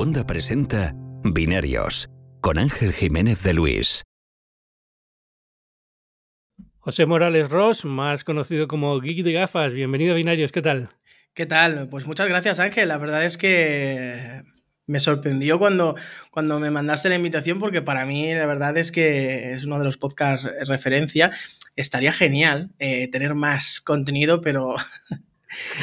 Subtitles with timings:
[0.00, 2.08] Segunda presenta Binarios
[2.40, 4.02] con Ángel Jiménez de Luis.
[6.78, 9.74] José Morales Ross, más conocido como Geek de Gafas.
[9.74, 10.88] Bienvenido a Binarios, ¿qué tal?
[11.34, 11.86] ¿Qué tal?
[11.90, 12.88] Pues muchas gracias Ángel.
[12.88, 14.42] La verdad es que
[14.86, 15.96] me sorprendió cuando,
[16.30, 19.84] cuando me mandaste la invitación porque para mí la verdad es que es uno de
[19.84, 21.30] los podcasts referencia.
[21.76, 24.76] Estaría genial eh, tener más contenido, pero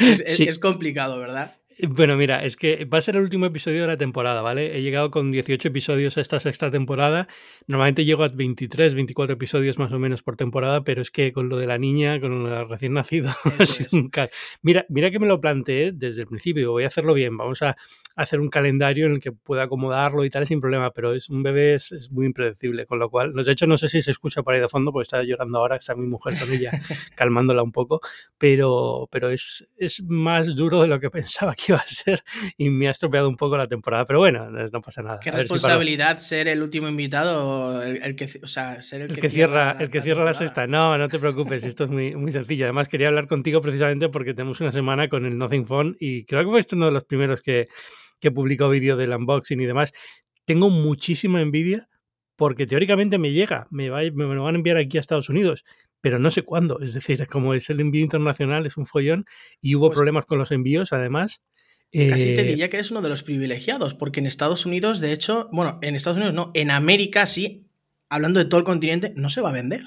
[0.00, 1.57] es, complicado, ¿verdad?
[1.80, 4.76] Bueno, mira, es que va a ser el último episodio de la temporada, ¿vale?
[4.76, 7.28] He llegado con 18 episodios a esta sexta temporada.
[7.68, 11.48] Normalmente llego a 23, 24 episodios más o menos por temporada, pero es que con
[11.48, 13.30] lo de la niña, con el recién nacido,
[14.62, 17.76] Mira, mira que me lo planteé desde el principio, voy a hacerlo bien, vamos a
[18.16, 21.44] hacer un calendario en el que pueda acomodarlo y tal sin problema, pero es un
[21.44, 24.54] bebé es, muy impredecible, con lo cual, de hecho no sé si se escucha por
[24.54, 26.72] ahí de fondo porque está llorando ahora, está mi mujer con ella
[27.14, 28.00] calmándola un poco,
[28.36, 32.22] pero, pero es, es más duro de lo que pensaba que iba a ser
[32.56, 35.20] y me ha estropeado un poco la temporada, pero bueno, no pasa nada.
[35.20, 39.90] Qué responsabilidad ser el último invitado, el, que, o sea, ser el, que, cierra, el
[39.90, 40.66] que cierra la sexta.
[40.66, 42.64] No, no te preocupes, esto es muy, muy sencillo.
[42.64, 46.44] Además quería hablar contigo precisamente porque tenemos una semana con el Nothing Phone y creo
[46.44, 47.68] que fue uno de los primeros que
[48.20, 49.92] que publicó vídeo del unboxing y demás.
[50.44, 51.88] Tengo muchísima envidia
[52.36, 55.64] porque teóricamente me llega, me, va, me lo van a enviar aquí a Estados Unidos,
[56.00, 56.80] pero no sé cuándo.
[56.80, 59.24] Es decir, como es el envío internacional, es un follón
[59.60, 61.42] y hubo pues problemas con los envíos además.
[61.90, 65.12] Casi te eh, diría que eres uno de los privilegiados, porque en Estados Unidos, de
[65.12, 67.66] hecho, bueno, en Estados Unidos no, en América sí,
[68.10, 69.84] hablando de todo el continente, no se va a vender.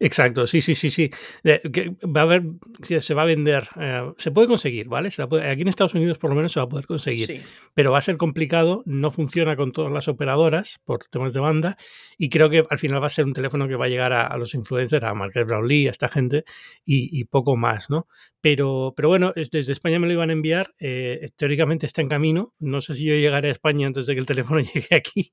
[0.00, 1.10] Exacto, sí, sí, sí, sí.
[1.44, 2.42] va a haber,
[2.82, 5.08] se va a vender, eh, se puede conseguir, ¿vale?
[5.08, 7.42] aquí en Estados Unidos por lo menos se va a poder conseguir,
[7.74, 11.76] pero va a ser complicado, no funciona con todas las operadoras por temas de banda
[12.18, 14.36] y creo que al final va a ser un teléfono que va a llegar a,
[14.36, 16.44] los influencers, a Marquez Brownlee, a esta gente
[16.84, 18.06] y, poco más, ¿no?
[18.40, 22.52] Pero, pero bueno, desde España me lo iban a enviar, eh, teóricamente está en camino,
[22.58, 25.32] no sé si yo llegaré a España antes de que el teléfono llegue aquí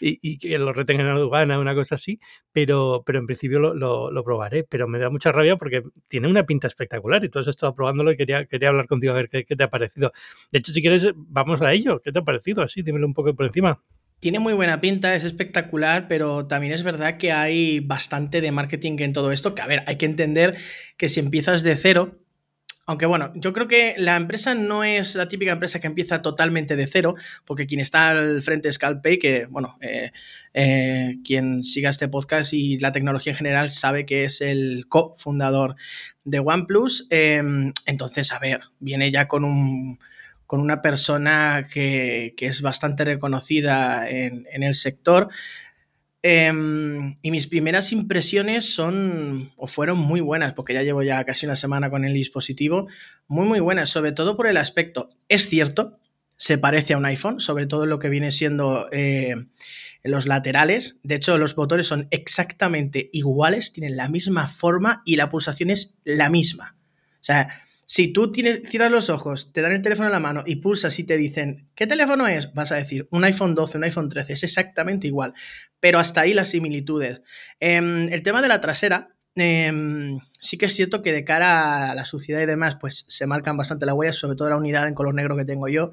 [0.00, 2.20] y, que lo retengan en aduana, una cosa así,
[2.52, 3.91] pero, pero en principio lo lo,
[4.24, 7.74] probaré, pero me da mucha rabia porque tiene una pinta espectacular y tú has estado
[7.74, 10.12] probándolo y quería, quería hablar contigo a ver qué, te ha parecido.
[10.50, 12.00] De hecho, si quieres, vamos a ello.
[12.00, 12.62] ¿Qué te ha parecido?
[12.62, 13.80] Así, dímelo un poco por encima.
[14.20, 18.96] Tiene muy buena pinta, es espectacular, pero también es verdad que hay bastante de marketing
[19.00, 20.56] en todo esto, que a ver, hay que entender
[20.96, 22.21] que si empiezas de cero,
[22.86, 26.74] aunque bueno, yo creo que la empresa no es la típica empresa que empieza totalmente
[26.74, 30.10] de cero, porque quien está al frente es Calpay, que bueno, eh,
[30.52, 35.76] eh, quien siga este podcast y la tecnología en general sabe que es el cofundador
[36.24, 37.06] de OnePlus.
[37.10, 39.98] Em, entonces, a ver, viene ya con un
[40.46, 45.28] con una persona que, es bastante reconocida en, en el sector.
[46.24, 51.46] Em, y mis primeras impresiones son o fueron muy buenas, porque ya llevo ya casi
[51.46, 52.86] una semana con el dispositivo,
[53.26, 55.10] muy muy buenas, sobre todo por el aspecto.
[55.28, 55.98] Es cierto,
[56.36, 59.34] se parece a un iPhone, sobre todo lo que viene siendo eh,
[60.04, 60.98] los laterales.
[61.02, 65.96] De hecho, los botones son exactamente iguales, tienen la misma forma y la pulsación es
[66.04, 66.76] la misma.
[67.14, 70.44] O sea, si tú tienes, cierras los ojos, te dan el teléfono en la mano
[70.46, 72.50] y pulsas y te dicen, ¿qué teléfono es?
[72.54, 75.34] Vas a decir, un iPhone 12, un iPhone 13, es exactamente igual.
[75.78, 77.20] Pero hasta ahí las similitudes.
[77.60, 81.94] Em, el tema de la trasera, em, sí que es cierto que de cara a
[81.94, 84.94] la suciedad y demás, pues se marcan bastante las huellas, sobre todo la unidad en
[84.94, 85.90] color negro que tengo yo,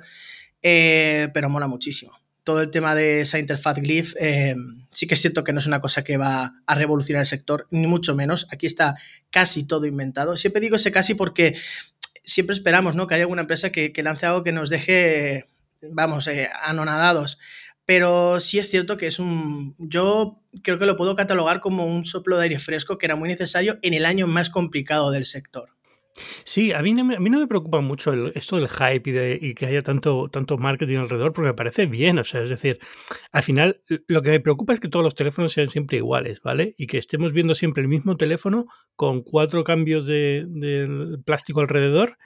[0.61, 2.13] eh, pero mola muchísimo
[2.49, 4.55] todo el tema de esa interfaz Glyph, eh,
[4.89, 7.67] sí que es cierto que no es una cosa que va a revolucionar el sector,
[7.69, 8.47] ni mucho menos.
[8.49, 8.95] Aquí está
[9.29, 10.35] casi todo inventado.
[10.35, 11.55] Siempre digo ese casi porque
[12.29, 13.07] siempre esperamos ¿no?
[13.07, 15.47] que haya alguna empresa que, lance algo que nos deje,
[15.81, 17.39] vamos, eh, anonadados.
[17.85, 19.75] Pero sí es cierto que es un.
[19.79, 23.29] Yo creo que lo puedo catalogar como un soplo de aire fresco que era muy
[23.29, 25.69] necesario en el año más complicado del sector.
[26.43, 29.13] Sí, a mí no me, a mí no me preocupa mucho esto del hype y,
[29.13, 32.19] de, que haya tanto, tanto marketing alrededor, porque me parece bien.
[32.19, 32.79] O sea, es decir,
[33.31, 36.75] al final lo que me preocupa es que todos los teléfonos sean siempre iguales, ¿vale?
[36.77, 42.17] Y que estemos viendo siempre el mismo teléfono con cuatro cambios de plástico alrededor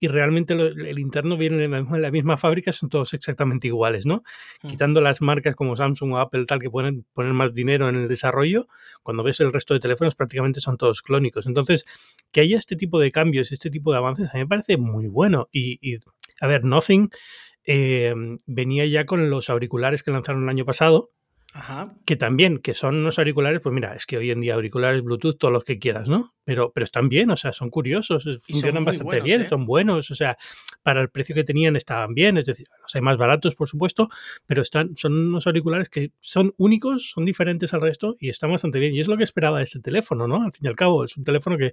[0.00, 4.22] y realmente el interno viene de la, misma, fábrica, son todos exactamente iguales, ¿no?
[4.62, 4.68] Mm.
[4.68, 8.08] Quitando las marcas como Samsung o Apple, tal, que pueden poner más dinero en el
[8.08, 8.68] desarrollo,
[9.02, 11.46] cuando ves el resto de teléfonos prácticamente son todos clónicos.
[11.46, 11.84] Entonces,
[12.30, 15.08] que haya este tipo de cambios, este tipo de avances, a mí me parece muy
[15.08, 15.48] bueno.
[15.52, 15.98] Y,
[16.40, 17.10] a ver, Nothing
[17.64, 18.14] eh,
[18.46, 21.10] venía ya con los auriculares que lanzaron el año pasado,
[22.04, 25.38] que también, que son unos auriculares, pues mira, es que hoy en día auriculares Bluetooth,
[25.38, 26.34] todos los que quieras, ¿no?
[26.44, 29.48] Pero, pero están bien, o sea, son curiosos, funcionan bastante bien, ¿eh?
[29.48, 30.36] son buenos, o sea,
[30.82, 34.08] para el precio que tenían estaban bien, es decir, los hay más baratos, por supuesto,
[34.46, 38.78] pero están, son unos auriculares que son únicos, son diferentes al resto y están bastante
[38.78, 38.94] bien.
[38.94, 40.42] Y es lo que esperaba de este teléfono, ¿no?
[40.42, 41.72] Al fin y al cabo, es un teléfono que,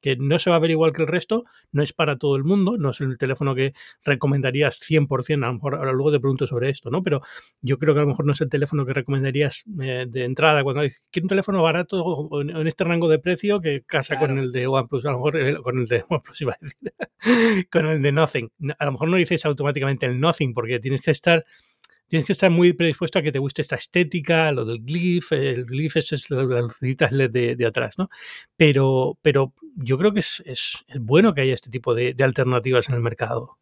[0.00, 2.44] que no se va a ver igual que el resto, no es para todo el
[2.44, 3.74] mundo, no es el teléfono que
[4.04, 7.02] recomendarías 100%, a lo mejor ahora luego te pregunto sobre esto, ¿no?
[7.02, 7.20] Pero
[7.60, 10.62] yo creo que a lo mejor no es el teléfono que recomendarías eh, de entrada
[10.62, 14.52] cuando quiero un teléfono barato o en, este rango de precio que casa con el
[14.52, 18.02] de OnePlus, a lo mejor eh, con el de OnePlus iba a decir, con el
[18.02, 18.50] de Nothing.
[18.78, 21.44] A lo mejor no dices automáticamente el Nothing porque tienes que estar
[22.08, 25.64] tienes que estar muy predispuesto a que te guste esta estética, lo del glyph, el
[25.64, 28.08] glyph es las lucecitas LED de, atrás, ¿no?
[28.56, 32.94] Pero, pero yo creo que es, es, bueno que haya este tipo de, alternativas en
[32.94, 33.58] el mercado.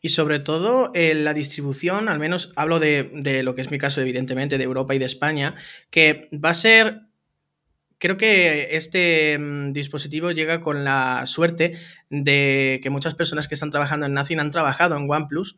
[0.00, 3.78] Y sobre todo en la distribución, al menos hablo de, de, lo que es mi
[3.78, 5.54] caso, evidentemente, de Europa y de España,
[5.90, 7.00] que va a ser.
[7.98, 11.78] Creo que este mm, dispositivo llega con la suerte
[12.10, 15.56] de que muchas personas que están trabajando en Nothing han trabajado en OnePlus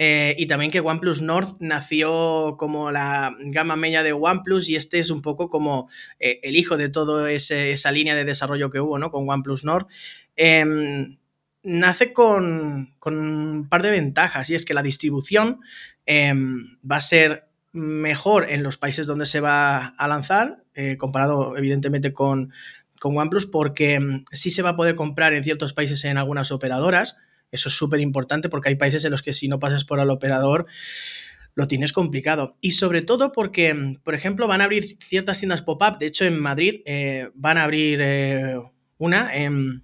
[0.00, 5.00] eh, y también que OnePlus Nord nació como la gama media de OnePlus y este
[5.00, 5.88] es un poco como
[6.20, 9.10] eh, el hijo de toda esa línea de desarrollo que hubo ¿no?
[9.10, 9.88] con OnePlus Nord.
[10.36, 11.18] Em,
[11.68, 15.60] nace con, un par de ventajas y es que la distribución
[16.06, 21.56] em, va a ser mejor en los países donde se va a lanzar, eh, comparado
[21.56, 22.52] evidentemente con,
[22.98, 26.50] con OnePlus, porque em, sí se va a poder comprar en ciertos países en algunas
[26.50, 27.16] operadoras
[27.50, 30.10] eso es súper importante porque hay países en los que si no pasas por el
[30.10, 30.66] operador
[31.54, 32.56] lo tienes complicado.
[32.60, 35.98] Y sobre todo porque, por ejemplo, van a abrir ciertas tiendas pop-up.
[35.98, 38.60] De hecho, en Madrid eh, van a abrir eh,
[38.98, 39.82] una en,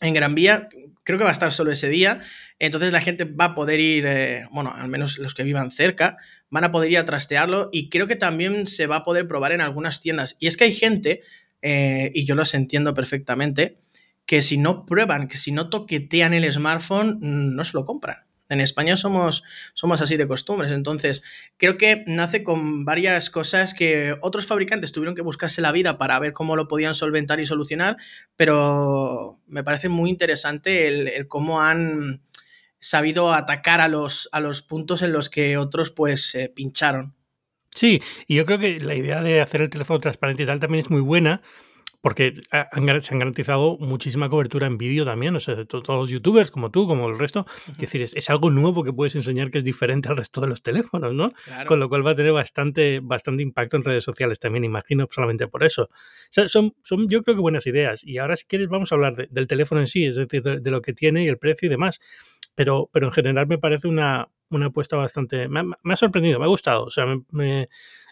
[0.00, 0.68] Gran Vía.
[1.06, 2.20] Creo que va a estar solo ese día.
[2.58, 6.16] Entonces la gente va a poder ir, eh, bueno, al menos los que vivan cerca,
[6.50, 7.70] van a poder ir a trastearlo.
[7.72, 10.36] Y creo que también se va a poder probar en algunas tiendas.
[10.40, 11.22] Y es que hay gente,
[11.62, 13.78] y yo los entiendo perfectamente,
[14.26, 18.26] que si no prueban, que si no toquetean el smartphone, no se lo compran.
[18.48, 19.42] En España somos,
[19.74, 21.22] somos así de costumbres, entonces
[21.56, 26.18] creo que nace con varias cosas que otros fabricantes tuvieron que buscarse la vida para
[26.18, 27.96] ver cómo lo podían solventar y solucionar,
[28.36, 32.22] pero me parece muy interesante el, cómo han
[32.78, 37.14] sabido atacar a los, a los puntos en los que otros pues pincharon.
[37.74, 40.84] Sí, y yo creo que la idea de hacer el teléfono transparente y tal también
[40.84, 41.42] es muy buena,
[42.06, 46.52] porque se han garantizado muchísima cobertura en vídeo también, o sea, de todos los youtubers
[46.52, 47.46] como tú, como el resto.
[47.68, 50.62] Es decir, es, algo nuevo que puedes enseñar que es diferente al resto de los
[50.62, 51.32] teléfonos, ¿no?
[51.66, 55.48] Con lo cual va a tener bastante, bastante impacto en redes sociales también, imagino, solamente
[55.48, 55.82] por eso.
[55.82, 55.88] O
[56.30, 58.04] sea, son, son, yo creo que buenas ideas.
[58.04, 60.82] Y ahora, si quieres, vamos a hablar del teléfono en sí, es decir, de, lo
[60.82, 61.98] que tiene y el precio y demás.
[62.54, 65.48] Pero, pero en general me parece una, una apuesta bastante...
[65.48, 66.84] Me ha, sorprendido, me ha gustado.
[66.84, 67.68] O sea, me,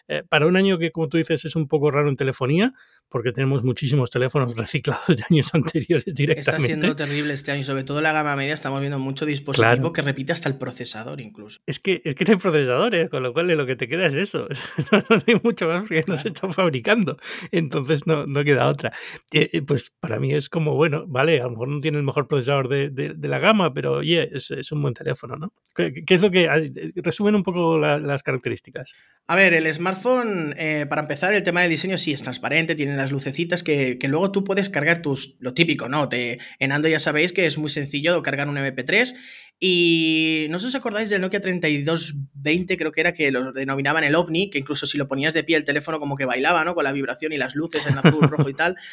[0.07, 2.73] eh, para un año que, como tú dices, es un poco raro en telefonía,
[3.09, 6.39] porque tenemos muchísimos teléfonos reciclados de años anteriores directamente.
[6.39, 9.93] Está siendo terrible este año, sobre todo en la gama media estamos viendo mucho dispositivo
[9.93, 11.59] que repite hasta el procesador incluso.
[11.65, 14.13] Es que, es que no hay procesadores, con lo cual lo que te queda es
[14.13, 14.47] eso.
[14.91, 17.17] no, hay mucho más porque no se está fabricando,
[17.51, 18.93] entonces no, no queda otra.
[19.31, 22.03] Eh, eh, pues para mí es como, bueno, vale, a lo mejor no tiene el
[22.03, 25.53] mejor procesador de, de, la gama, pero oye, es, es, un buen teléfono, ¿no?
[25.73, 26.47] ¿Qué, es lo que...
[26.95, 28.93] Resumen un poco las características.
[29.27, 32.94] A ver, el smartphone, eh, para empezar, el tema de diseño sí es transparente, tiene
[32.97, 36.09] las lucecitas que, luego tú puedes cargar tus, lo típico, ¿no?
[36.09, 39.15] Te, en Ando ya sabéis que es muy sencillo cargar un MP3
[39.59, 44.03] y no sé si os acordáis del Nokia 3220, creo que era que lo denominaban
[44.03, 46.75] el OVNI, que incluso si lo ponías de pie el teléfono como que bailaba, ¿no?
[46.75, 48.75] Con la vibración y las luces en azul, rojo y tal.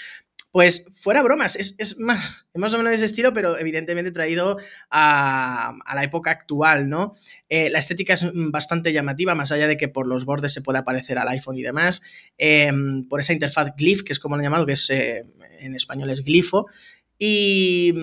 [0.52, 4.58] Pues fuera bromas, es, más, más o menos de ese estilo, pero evidentemente traído
[4.90, 7.14] a, la época actual, ¿no?
[7.48, 10.84] Eh, la estética es bastante llamativa, más allá de que por los bordes se pueda
[10.84, 12.02] parecer al iPhone y demás,
[12.36, 15.24] em, por esa interfaz Glyph, que es como lo han llamado, que es eh,
[15.58, 16.66] en español es glifo,
[17.18, 17.94] y,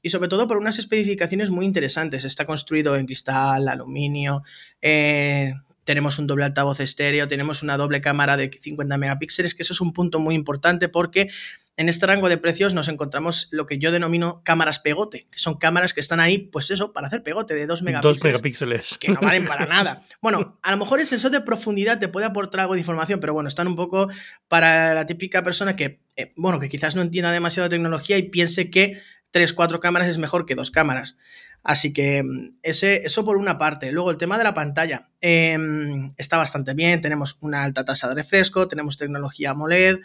[0.00, 2.24] y, sobre todo por unas especificaciones muy interesantes.
[2.24, 4.44] Está construido en cristal, aluminio,
[4.80, 5.52] eh,
[5.84, 9.80] tenemos un doble altavoz estéreo, tenemos una doble cámara de 50 megapíxeles, que eso es
[9.80, 11.28] un punto muy importante porque
[11.78, 15.58] en este rango de precios nos encontramos lo que yo denomino cámaras pegote, que son
[15.58, 18.20] cámaras que están ahí, pues eso, para hacer pegote de 2 megapíxeles.
[18.20, 18.98] 2 megapíxeles.
[18.98, 20.02] Que no valen para nada.
[20.20, 23.32] Bueno, a lo mejor el sensor de profundidad te puede aportar algo de información, pero
[23.32, 24.08] bueno, están un poco
[24.48, 28.24] para la típica persona que, eh, bueno, que quizás no entienda demasiado de tecnología y
[28.24, 31.16] piense que 3, 4 cámaras es mejor que dos cámaras.
[31.62, 33.92] Así que mm, ese, eso por una parte.
[33.92, 37.00] Luego el tema de la pantalla em, está bastante bien.
[37.00, 39.98] Tenemos una alta tasa de refresco, tenemos tecnología AMOLED.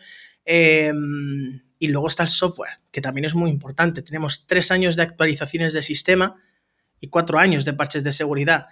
[0.45, 4.01] Em, y luego está el software, que también es muy importante.
[4.01, 6.35] Tenemos tres años de actualizaciones de sistema
[6.99, 8.67] y cuatro años de parches de seguridad.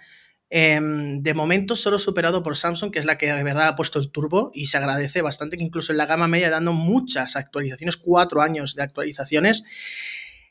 [0.54, 3.98] Em, de momento solo superado por Samsung, que es la que de verdad ha puesto
[3.98, 7.96] el turbo y se agradece bastante que incluso en la gama media dando muchas actualizaciones,
[7.96, 9.64] cuatro años de actualizaciones.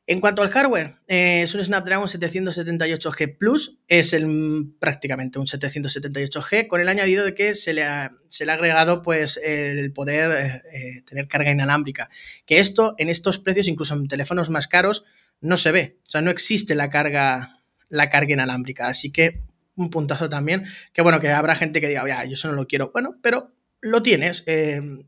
[0.08, 6.68] En cuanto al hardware, eh, es un Snapdragon 778G Plus, es el, prácticamente un 778G,
[6.68, 10.32] con el añadido de que se le ha, se le ha agregado pues, el poder
[10.32, 12.10] eh, eh, tener carga inalámbrica.
[12.46, 15.06] Que esto, en estos precios, incluso en teléfonos más caros,
[15.40, 16.00] no se ve.
[16.08, 18.88] O sea, no existe la carga, la carga inalámbrica.
[18.88, 19.44] Así que
[19.76, 20.66] un puntazo también.
[20.94, 22.92] Que bueno, que habrá gente que diga, yo eso no lo quiero.
[22.92, 24.44] Bueno, pero lo tienes.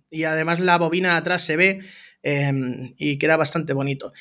[0.09, 1.81] Y además la bobina de atrás se ve
[2.97, 4.13] y queda bastante bonito.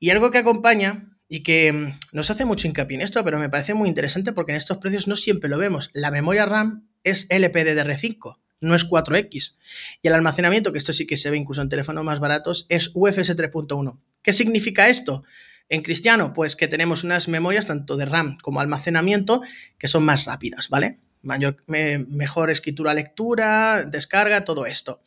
[0.00, 3.50] Y algo que acompaña y que mm, nos hace mucho hincapié en esto, pero me
[3.50, 5.90] parece muy interesante porque en estos precios no siempre lo vemos.
[5.92, 9.56] La memoria RAM es LPDDR5, no es 4X.
[10.02, 12.90] Y el almacenamiento, que esto sí que se ve incluso en teléfonos más baratos, es
[12.94, 14.00] UFS 3.1.
[14.22, 15.22] ¿Qué significa esto?
[15.68, 19.42] En Cristiano, pues que tenemos unas memorias tanto de RAM como almacenamiento
[19.78, 20.98] que son más rápidas, ¿vale?
[21.22, 25.02] Mayor, mejor escritura, lectura, descarga, todo esto.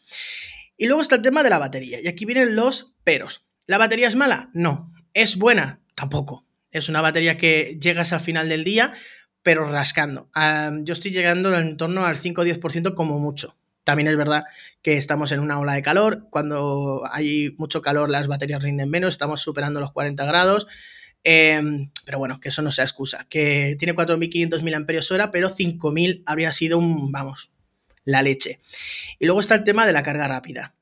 [0.77, 1.99] Y luego está el tema de la batería.
[2.01, 3.43] Y aquí vienen los peros.
[3.65, 4.49] ¿La batería es mala?
[4.53, 4.93] No.
[5.13, 5.79] ¿Es buena?
[5.95, 6.45] Tampoco.
[6.71, 8.93] Es una batería que llegas al final del día,
[9.41, 10.29] pero rascando.
[10.83, 13.55] yo estoy llegando en torno al 5 o 10% como mucho.
[13.83, 14.45] También es verdad
[14.81, 16.27] que estamos en una ola de calor.
[16.29, 19.13] Cuando hay mucho calor, las baterías rinden menos.
[19.13, 20.67] Estamos superando los 40 grados.
[21.23, 23.25] Em, pero bueno, que eso no sea excusa.
[23.29, 27.51] Que tiene 4.500 mAh, pero 5.000 habría sido un, vamos,
[28.05, 28.59] la leche.
[29.19, 30.73] Y luego está el tema de la carga rápida.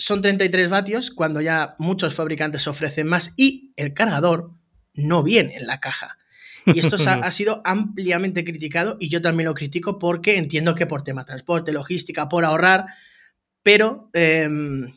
[0.00, 4.52] Son 33 vatios cuando ya muchos fabricantes ofrecen más y el cargador
[4.94, 6.18] no viene en la caja.
[6.66, 11.02] Y esto ha, sido ampliamente criticado y yo también lo critico porque entiendo que por
[11.02, 12.86] tema transporte, logística, por ahorrar,
[13.64, 14.92] pero em,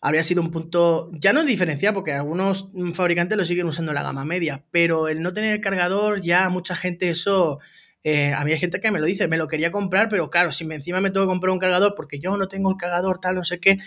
[0.00, 4.02] habría sido un punto, ya no diferencial, porque algunos fabricantes lo siguen usando en la
[4.04, 7.58] gama media, pero el no tener cargador, ya mucha gente eso...
[8.04, 10.52] Eh, a mí hay gente que me lo dice, me lo quería comprar, pero claro,
[10.52, 13.34] si encima me tengo que comprar un cargador porque yo no tengo el cargador, tal,
[13.34, 13.78] no sé qué,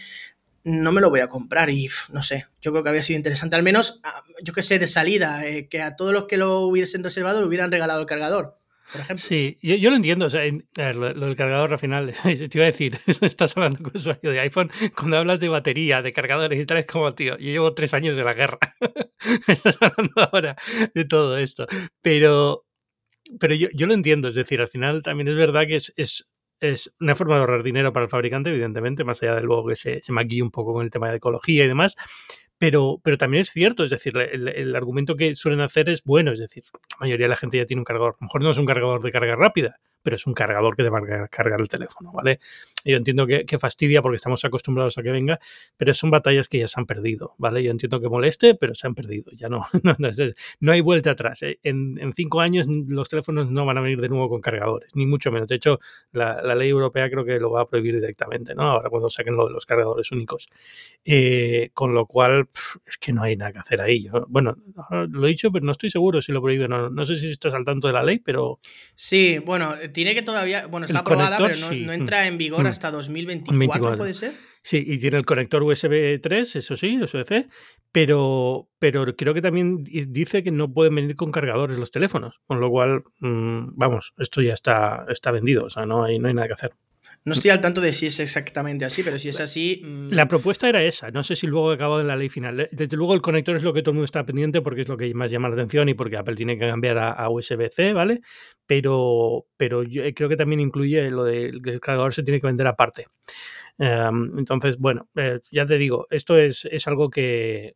[0.63, 3.55] no me lo voy a comprar y no sé, yo creo que había sido interesante,
[3.55, 6.61] al menos, ah, yo que sé, de salida, eh, que a todos los que lo
[6.61, 8.57] hubiesen reservado le hubieran regalado el cargador.
[8.91, 9.25] Por ejemplo.
[9.25, 10.27] Sí, yo, lo entiendo.
[10.27, 10.43] O sea,
[10.93, 15.17] lo, del cargador al te iba a decir, estás hablando con usuario de iPhone, cuando
[15.17, 18.23] hablas de batería, de cargadores y tal, es como, tío, yo llevo tres años de
[18.23, 18.59] la guerra.
[19.47, 20.55] estás hablando ahora
[20.93, 21.67] de todo esto.
[22.01, 22.66] Pero,
[23.39, 26.29] pero yo, yo, lo entiendo, es decir, al final también es verdad que es, es
[26.59, 29.75] es una forma de ahorrar dinero para el fabricante, evidentemente, más allá de luego que
[29.75, 31.95] se, se un poco con el tema de ecología y demás.
[32.57, 36.31] Pero, pero también es cierto, es decir, el, el, argumento que suelen hacer es bueno,
[36.31, 38.13] es decir, la mayoría de la gente ya tiene un cargador.
[38.13, 40.83] A lo mejor no es un cargador de carga rápida, pero es un cargador que
[40.83, 42.39] te va a cargar el teléfono, ¿vale?
[42.85, 45.39] Yo entiendo que, fastidia porque estamos acostumbrados a que venga,
[45.75, 47.63] pero son batallas que ya se han perdido, ¿vale?
[47.63, 49.67] Yo entiendo que moleste, pero se han perdido, ya no,
[50.59, 51.43] no, hay vuelta atrás.
[51.43, 51.59] ¿eh?
[51.63, 55.31] En, cinco años los teléfonos no van a venir de nuevo con cargadores, ni mucho
[55.31, 55.47] menos.
[55.47, 55.79] De hecho,
[56.11, 58.63] la, ley europea creo que lo va a prohibir directamente, ¿no?
[58.63, 60.47] Ahora cuando saquen lo de los cargadores únicos.
[61.03, 62.47] Eh, con lo cual,
[62.85, 64.07] es que no hay nada que hacer ahí.
[64.27, 64.55] bueno,
[65.09, 66.89] lo he dicho, pero no estoy seguro si lo prohíben o no.
[66.89, 68.59] No sé si esto es al tanto de la ley, pero...
[68.95, 72.67] Sí, bueno, tiene que todavía, bueno, está aprobada, pero no, entra en vigor mm.
[72.67, 74.33] hasta 2024, ¿puede ser?
[74.63, 77.47] Sí, y tiene el conector USB 3, eso sí, USB-C,
[77.91, 82.59] pero, pero creo que también dice que no pueden venir con cargadores los teléfonos, con
[82.59, 86.33] lo cual, mm, vamos, esto ya está, está vendido, o sea, no hay, no hay
[86.33, 86.73] nada que hacer.
[87.25, 89.81] No estoy al tanto de si es exactamente así, pero si es así.
[89.83, 91.11] Mm, la propuesta era esa.
[91.11, 92.69] No sé si luego ha acabado en la ley final.
[92.71, 94.95] Desde luego, el conector es lo que todo el mundo está pendiente porque es lo
[94.95, 98.21] que más llama la atención y porque Apple tiene que cambiar a, USB-C, ¿vale?
[98.65, 102.47] Pero, pero yo creo que también incluye lo del que el cargador se tiene que
[102.47, 103.07] vender aparte.
[103.79, 107.73] Em, entonces, bueno, eh, ya te digo, esto es, es, algo que,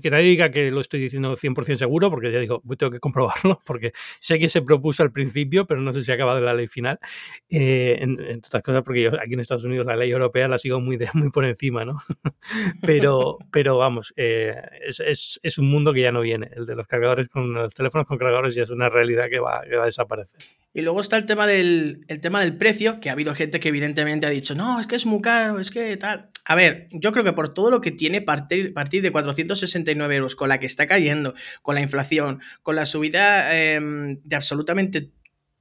[0.00, 3.60] que nadie diga que lo estoy diciendo 100% seguro, porque ya digo, tengo que comprobarlo,
[3.66, 6.68] porque sé que se propuso al principio, pero no sé si ha acabado la ley
[6.68, 7.00] final.
[7.50, 10.80] Eh, en, otras cosas, porque yo aquí en Estados Unidos la ley europea la sigo
[10.80, 11.98] muy, de, muy por encima, ¿no?
[12.82, 14.54] pero, pero vamos, eh,
[14.86, 16.50] es, es, es, un mundo que ya no viene.
[16.54, 19.62] El de los cargadores con los teléfonos con cargadores ya es una realidad que va,
[19.68, 20.40] que va a desaparecer.
[20.74, 23.68] Y luego está el tema, del, el tema del precio, que ha habido gente que
[23.68, 26.30] evidentemente ha dicho, no, es que es muy caro, es que tal.
[26.44, 30.36] A ver, yo creo que por todo lo que tiene partir, partir de 469 euros,
[30.36, 35.10] con la que está cayendo, con la inflación, con la subida em, de absolutamente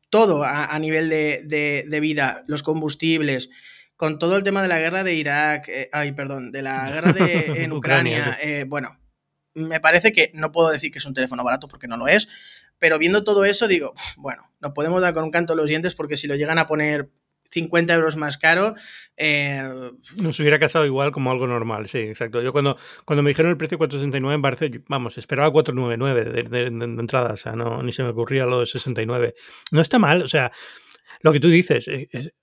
[0.09, 3.49] todo a, nivel de, vida, los combustibles,
[3.95, 7.13] con todo el tema de la guerra de Irak, eh, ay, perdón, de la guerra
[7.13, 8.99] de, en Ucrania, eh, bueno,
[9.53, 12.27] me parece que no puedo decir que es un teléfono barato porque no lo es,
[12.77, 16.17] pero viendo todo eso digo, bueno, nos podemos dar con un canto los dientes porque
[16.17, 17.09] si lo llegan a poner
[17.51, 18.75] 50 euros más caro.
[19.17, 22.41] Eh, Nos hubiera casado igual como algo normal, sí, exacto.
[22.41, 26.69] Yo cuando, cuando me dijeron el precio 469 en Barce, vamos, esperaba 499 de, de,
[26.69, 29.33] de, entrada, o sea, no, ni se me ocurría lo de 69.
[29.71, 30.51] No está mal, o sea,
[31.21, 32.33] lo que tú dices, es,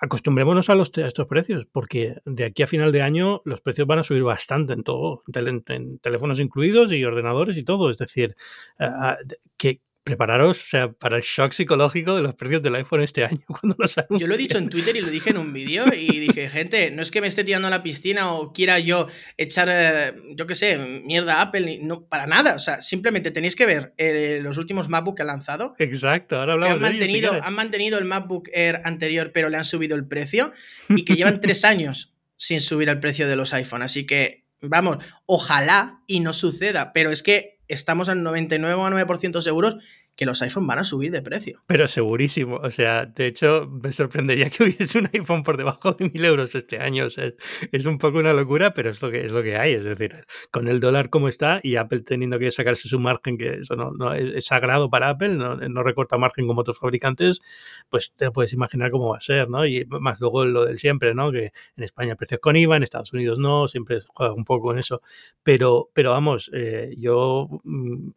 [0.00, 4.00] acostumbrémonos a, los, estos precios, porque de aquí a final de año los precios van
[4.00, 7.90] a subir bastante en todo, en teléfonos incluidos y ordenadores y todo.
[7.90, 8.36] Es decir,
[8.80, 9.14] uh,
[9.56, 13.40] que, prepararos o sea, para el shock psicológico de los precios del iPhone este año
[13.46, 16.18] cuando los Yo lo he dicho en Twitter y lo dije en un vídeo y
[16.20, 19.08] dije, gente, no es que me esté tirando a la piscina o quiera yo
[19.38, 22.54] echar, eh, yo qué sé, mierda a Apple, no, para nada.
[22.54, 25.74] O sea, simplemente tenéis que ver eh, los últimos MacBook que ha lanzado.
[25.78, 29.56] Exacto, ahora hablamos han mantenido, de ello, Han mantenido el MacBook Air anterior, pero le
[29.56, 30.52] han subido el precio
[30.90, 33.80] y que llevan tres años sin subir el precio de los iPhone.
[33.80, 39.76] Así que, vamos, ojalá y no suceda, pero es que estamos al 99,9% seguros
[40.16, 41.62] que los iPhone van a subir de precio.
[41.66, 42.56] Pero segurísimo.
[42.56, 46.54] O sea, de hecho, me sorprendería que hubiese un iPhone por debajo de mil euros
[46.54, 47.06] este año.
[47.06, 47.32] O sea,
[47.72, 49.72] es un poco una locura, pero es lo que es lo que hay.
[49.72, 50.14] Es decir,
[50.50, 53.90] con el dólar como está y Apple teniendo que sacarse su margen, que eso no,
[53.92, 57.40] no es sagrado para Apple, no, no, recorta margen como otros fabricantes,
[57.88, 59.66] pues te puedes imaginar cómo va a ser, ¿no?
[59.66, 61.32] Y más luego lo del siempre, ¿no?
[61.32, 64.78] Que en España precios con IVA, en Estados Unidos no, siempre juega un poco con
[64.78, 65.02] eso.
[65.42, 67.48] Pero, pero vamos, eh, yo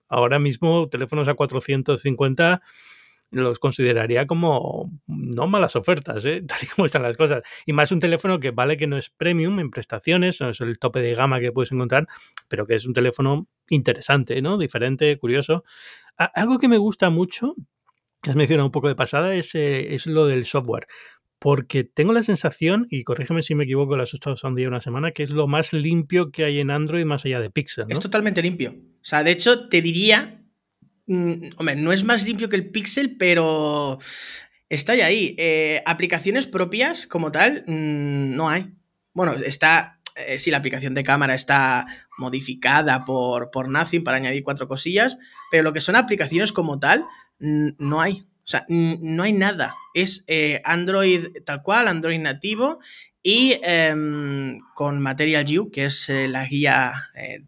[0.07, 2.61] ahora mismo teléfonos a 400 150
[3.31, 6.43] los consideraría como no malas ofertas, ¿eh?
[6.47, 7.43] tal y como están las cosas.
[7.65, 10.79] Y más un teléfono que vale que no es premium en prestaciones, no es el
[10.79, 12.07] tope de gama que puedes encontrar,
[12.49, 14.57] pero que es un teléfono interesante, ¿no?
[14.57, 15.63] Diferente, curioso.
[16.17, 17.55] Algo que me gusta mucho,
[18.21, 20.87] que has mencionado un poco de pasada, es, eh, es lo del software.
[21.39, 24.81] Porque tengo la sensación, y corrígeme si me equivoco, lo has estado un día una
[24.81, 27.85] semana, que es lo más limpio que hay en Android más allá de Pixel.
[27.89, 28.71] Es totalmente limpio.
[28.71, 30.46] O sea, de hecho, te diría
[31.07, 33.99] Mm, hombre, no es más limpio que el Pixel, pero
[34.69, 35.35] está ya ahí.
[35.37, 38.71] Eh, aplicaciones propias como tal, mmm, no hay.
[39.13, 39.99] Bueno, está.
[40.15, 41.85] Eh, sí, la aplicación de cámara está
[42.17, 43.67] modificada por, por
[44.03, 45.17] para añadir cuatro cosillas,
[45.51, 47.05] pero lo que son aplicaciones como tal,
[47.39, 48.25] no hay.
[48.47, 49.75] O sea, no hay nada.
[49.93, 52.79] Es eh, Android tal cual, Android nativo
[53.21, 53.93] y eh,
[54.73, 56.93] con Material You, que es eh, la guía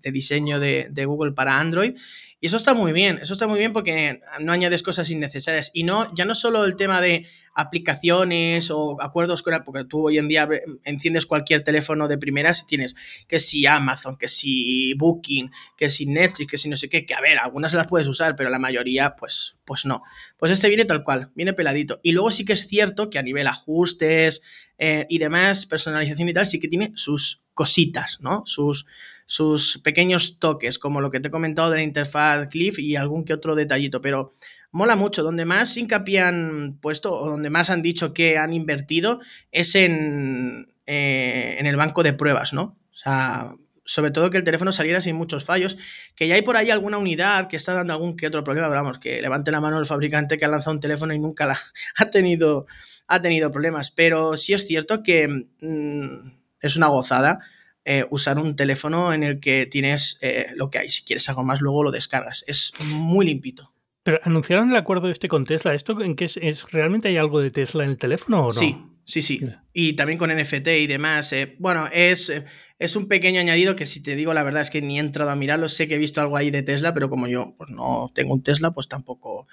[0.01, 1.97] de diseño de, de, Google para Android.
[2.41, 5.71] Y eso está muy bien, eso está muy bien porque no añades cosas innecesarias.
[5.73, 10.17] Y no, ya no solo el tema de aplicaciones o acuerdos con porque tú hoy
[10.17, 10.47] en día
[10.85, 12.95] enciendes cualquier teléfono de primeras y tienes
[13.27, 17.13] que si Amazon, que si Booking, que si Netflix, que si no sé qué, que
[17.13, 20.03] a ver, algunas las puedes usar, pero la mayoría, pues, pues no.
[20.37, 21.99] Pues este viene tal cual, viene peladito.
[22.03, 24.41] Y luego sí que es cierto que a nivel ajustes
[24.77, 28.43] eh, y demás, personalización y tal, sí que tiene sus cositas, ¿no?
[28.45, 28.85] Sus,
[29.29, 33.25] sus pequeños toques, como lo que te he comentado de la interfaz Cliff y algún
[33.25, 34.33] que otro detallito, pero
[34.71, 35.21] mola mucho.
[35.21, 39.19] Donde más hincapié han puesto, o donde más han dicho que han invertido,
[39.51, 42.75] es en, eh, en el banco de pruebas, ¿no?
[42.91, 43.53] O sea,
[43.85, 45.77] sobre todo que el teléfono saliera sin muchos fallos,
[46.15, 48.97] que ya hay por ahí alguna unidad que está dando algún que otro problema, vamos,
[48.97, 51.55] que levante la mano el fabricante que ha lanzado un teléfono y nunca
[51.97, 52.65] ha, tenido,
[53.05, 55.27] ha tenido problemas, pero sí es cierto que
[55.61, 57.41] mmm, es una gozada
[57.91, 61.43] eh, usar un teléfono en el que tienes eh, lo que hay, si quieres algo
[61.43, 63.73] más luego lo descargas, es muy limpito.
[64.03, 65.73] Pero anunciaron el acuerdo este con Tesla.
[65.73, 68.51] ¿Esto en qué es, es, realmente hay algo de Tesla en el teléfono o no?
[68.51, 68.77] Sí,
[69.09, 69.41] sí, sí.
[69.73, 71.33] Y también con NFT y demás.
[71.33, 72.31] Eh, bueno, es,
[72.77, 75.31] es un pequeño añadido que si te digo la verdad es que ni he entrado
[75.31, 75.67] a mirarlo.
[75.67, 78.43] Sé que he visto algo ahí de Tesla, pero como yo pues no tengo un
[78.43, 79.47] Tesla, pues tampoco.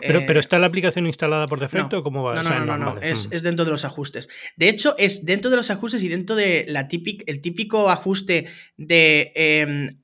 [0.00, 2.34] Pero, eh, pero está la aplicación instalada por defecto no, o cómo va?
[2.34, 3.00] No, o sea, no, no, no, no.
[3.00, 4.28] Es, es, dentro de los ajustes.
[4.56, 8.46] De hecho, es dentro de los ajustes y dentro de la típic, el típico ajuste
[8.76, 9.32] de.
[9.34, 9.96] Eh,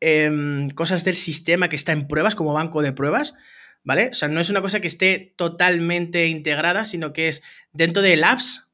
[0.00, 3.34] eh, cosas del sistema que está en pruebas, como banco de pruebas,
[3.84, 4.08] ¿vale?
[4.08, 8.16] O sea, no es una cosa que esté totalmente integrada, sino que es dentro de
[8.16, 8.66] Labs.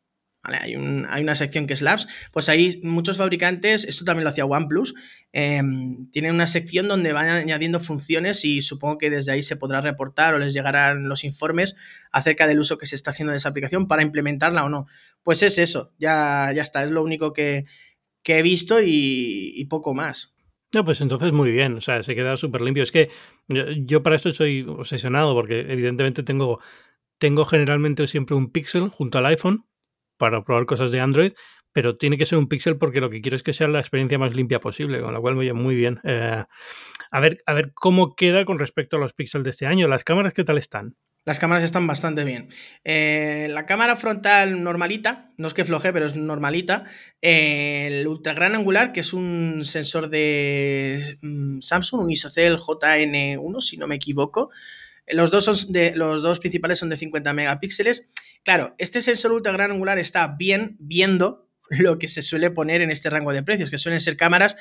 [0.42, 4.30] Hay, un, hay una sección que es Labs, pues ahí muchos fabricantes, esto también lo
[4.30, 4.94] hacía OnePlus,
[5.32, 5.60] eh,
[6.12, 10.34] tienen una sección donde van añadiendo funciones y supongo que desde ahí se podrá reportar
[10.34, 11.74] o les llegarán los informes
[12.12, 14.86] acerca del uso que se está haciendo de esa aplicación para implementarla o no.
[15.24, 17.64] Pues es eso, ya, ya está, es lo único que,
[18.22, 20.35] he visto y poco más.
[20.74, 22.82] No, pues entonces muy bien, o sea, se queda súper limpio.
[22.82, 23.10] Es que
[23.48, 26.60] yo para esto soy obsesionado porque evidentemente tengo,
[27.18, 29.64] tengo generalmente siempre un Pixel junto al iPhone
[30.18, 31.32] para probar cosas de Android,
[31.72, 34.18] pero tiene que ser un Pixel porque lo que quiero es que sea la experiencia
[34.18, 36.00] más limpia posible, con lo cual oye muy bien.
[36.04, 36.44] Eh,
[37.10, 39.88] a, ver, a ver cómo queda con respecto a los Pixels de este año.
[39.88, 40.96] ¿Las cámaras qué tal están?
[41.26, 42.50] Las cámaras están bastante bien.
[42.84, 46.84] Eh, la cámara frontal normalita, no es que floje, pero es normalita.
[47.20, 53.60] Eh, el ultra gran angular, que es un sensor de mm, Samsung, un ISOCELL JN1,
[53.60, 54.52] si no me equivoco.
[55.08, 58.08] Los dos, los dos principales son de 50 megapíxeles.
[58.44, 62.92] Claro, este sensor ultra gran angular está bien viendo lo que se suele poner en
[62.92, 64.54] este rango de precios, que suelen ser cámaras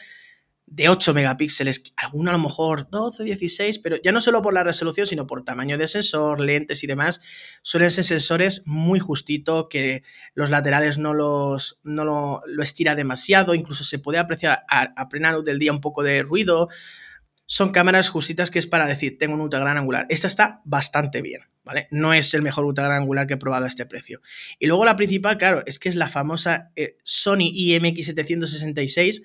[0.67, 4.63] de 8 megapíxeles, alguno a lo mejor 12, 16, pero ya no solo por la
[4.63, 7.21] resolución, sino por tamaño de sensor, lentes y demás,
[7.61, 13.83] suelen ser sensores muy justito, que los laterales no, los, no lo, estira demasiado, incluso
[13.83, 14.93] se puede apreciar a,
[15.33, 16.69] luz del día un poco de ruido.
[17.47, 20.07] Son cámaras justitas que es para decir, tengo un ultra gran angular.
[20.09, 21.87] Esta está bastante bien, ¿vale?
[21.91, 24.19] No es el mejor ultra gran angular que he probado a este precio.
[24.57, 29.21] Y luego la principal, claro, es que es la famosa eh, Sony IMX766,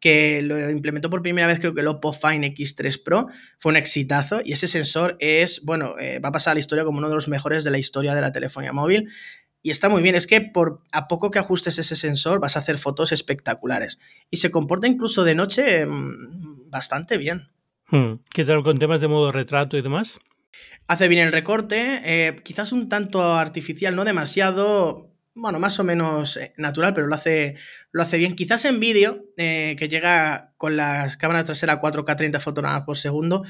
[0.00, 3.76] que lo implementó por primera vez, creo que el Oppo Fine X3 Pro, fue un
[3.76, 7.08] exitazo y ese sensor es, bueno, eh, va a pasar a la historia como uno
[7.08, 9.08] de los mejores de la historia de la telefonía móvil.
[9.60, 12.60] Y está muy bien, es que por a poco que ajustes ese sensor vas a
[12.60, 13.98] hacer fotos espectaculares.
[14.30, 17.48] Y se comporta incluso de noche mm, bastante bien.
[17.90, 18.20] Hmm.
[18.32, 20.20] ¿Qué tal con temas de modo retrato y demás?
[20.86, 26.36] Hace bien el recorte, eh, quizás un tanto artificial, no demasiado, bueno, más o menos
[26.36, 27.56] eh, natural, pero lo hace,
[27.92, 28.34] lo hace bien.
[28.34, 33.44] Quizás en vídeo, eh, que llega con las cámaras traseras 4K 30 fotogramas por segundo,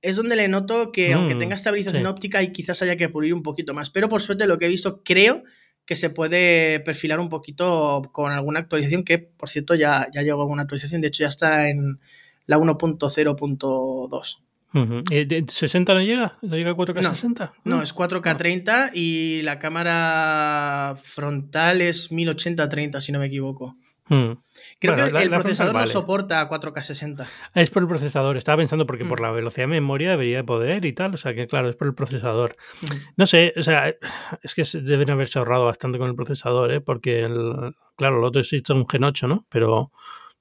[0.00, 3.34] es donde le noto que aunque mm, tenga estabilización óptica y quizás haya que pulir
[3.34, 3.90] un poquito más.
[3.90, 5.42] Pero por suerte lo que he visto, creo
[5.84, 10.44] que se puede perfilar un poquito con alguna actualización, que por cierto ya, ya llegó
[10.46, 12.00] una actualización, de hecho ya está en
[12.46, 14.42] la 1.0.2.
[14.72, 16.38] ¿60 no llega?
[16.42, 17.52] ¿No llega a 4K 60?
[17.64, 23.76] No, es 4K 30 y la cámara frontal es 1080-30, si no me equivoco.
[24.08, 24.32] Hmm.
[24.78, 27.26] Creo que el procesador no soporta 4K 60.
[27.54, 29.22] Es por el procesador, estaba pensando porque por hmm.
[29.22, 31.94] la velocidad de memoria debería poder y tal, o sea que claro, es por el
[31.94, 32.56] procesador.
[32.80, 32.96] Hmm.
[33.16, 33.94] No sé, o sea,
[34.42, 36.80] es que deben haberse ahorrado bastante con el procesador, ¿eh?
[36.80, 39.46] porque el, claro, el otro es un Gen 8, ¿no?
[39.48, 39.92] Pero,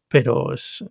[0.08, 0.84] pero es,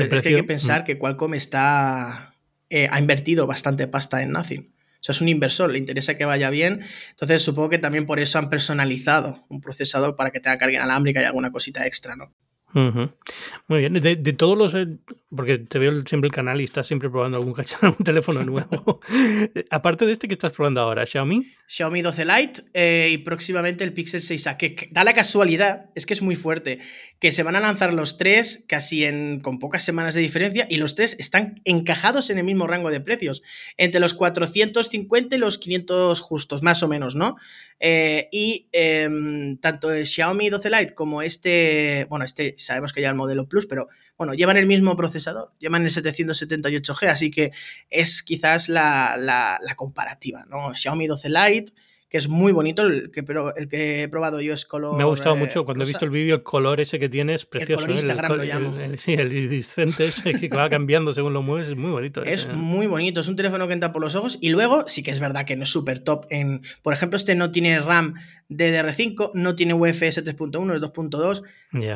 [0.00, 2.33] es que hay que pensar que Qualcomm está
[2.74, 4.74] eh, ha invertido bastante pasta en Nothing.
[4.94, 6.80] O sea, es un inversor, le interesa que vaya bien.
[7.10, 11.22] Entonces, supongo que también por eso han personalizado un procesador para que tenga carga inalámbrica
[11.22, 12.34] y alguna cosita extra, ¿no?
[12.74, 13.92] Muy bien.
[13.94, 14.74] De, todos los.
[14.74, 14.86] Eh,
[15.34, 19.00] porque te veo siempre el canal y estás siempre probando algún cacharro, un teléfono nuevo.
[19.70, 21.52] Aparte de este que estás probando ahora, Xiaomi.
[21.66, 24.56] Xiaomi 12 Lite eh, y próximamente el Pixel 6A.
[24.56, 26.80] Que da la casualidad, es que es muy fuerte,
[27.20, 30.76] que se van a lanzar los tres casi en, con pocas semanas de diferencia y
[30.76, 33.42] los tres están encajados en el mismo rango de precios,
[33.76, 37.36] entre los 450 y los 500 justos, más o menos, ¿no?
[37.80, 43.08] Eh, y em, tanto el Xiaomi 12 Lite como este, bueno, este sabemos que ya
[43.08, 47.52] el modelo Plus, pero bueno, llevan el mismo procesador, llevan el 778G, así que
[47.90, 50.74] es quizás la, la, la comparativa, ¿no?
[50.74, 51.72] Xiaomi 12 Lite
[52.14, 52.82] que es muy bonito.
[52.82, 53.24] El que,
[53.56, 54.96] el que he probado yo es color.
[54.96, 55.64] Me ha gustado mucho.
[55.64, 57.80] Cuando he visto el vídeo, el color ese que tiene es precioso.
[57.80, 58.76] El color Instagram lo llamo.
[58.98, 61.66] sí, el iridiscente ese que va cambiando según lo mueves.
[61.70, 62.22] Es muy bonito.
[62.22, 63.20] Es muy bonito.
[63.20, 64.38] Es un teléfono que entra por los ojos.
[64.40, 66.26] Y luego, sí que es verdad que no es súper top.
[66.30, 68.14] En, por ejemplo, este no tiene RAM
[68.48, 71.42] DDR5, no tiene UFS 3.1, es 2.2.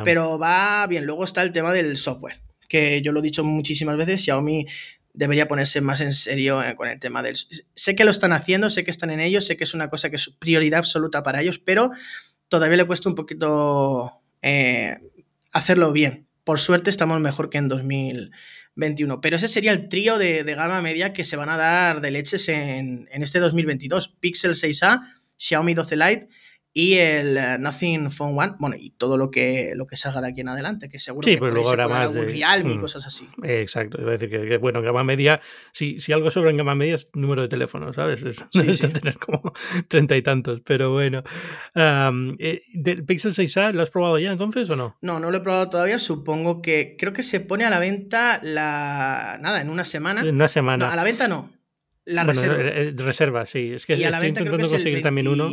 [0.03, 1.07] Pero va bien.
[1.07, 4.67] Luego está el tema del software que yo lo he dicho muchísimas veces, Xiaomi
[5.19, 7.37] debería ponerse más en serio eh, con el tema del...
[7.75, 10.11] Sé que lo están haciendo, sé que están en ello, sé que es una cosa
[10.11, 11.91] que es prioridad absoluta para ellos, pero
[12.49, 14.97] todavía le cuesta un poquito eh,
[15.51, 16.29] hacerlo bien.
[16.45, 19.21] Por suerte estamos mejor que en 2021.
[19.21, 22.49] Pero ese sería el trío de, gama media que se van a dar de leches
[22.49, 24.17] en, en este 2022.
[24.21, 25.03] Pixel 6A,
[25.37, 26.29] Xiaomi 12 Lite
[26.79, 30.29] y el eh, Nothing Phone One, bueno, y todo lo que, lo que salga de
[30.29, 32.81] aquí en adelante, que seguro sí, que pero luego habrá más de Realme y mm,
[32.81, 33.29] cosas así.
[33.43, 35.41] Exacto, iba a decir que, bueno, en gama media,
[35.73, 38.23] si, si algo sobra en gama media es número de teléfono, ¿sabes?
[38.23, 39.53] Es, sí, tener como
[39.89, 41.25] treinta y tantos, pero bueno.
[41.75, 44.97] Eh, ¿Del Pixel 6a lo has probado ya entonces o no?
[45.01, 48.39] No, no lo he probado todavía, supongo que creo que se pone a la venta
[48.45, 50.21] la nada, en una semana.
[50.21, 50.93] En una semana.
[50.93, 51.51] a la venta no,
[52.09, 52.57] la reserva.
[52.59, 53.73] Eh, reserva, sí.
[53.75, 55.51] Es que estoy intentando conseguir también uno.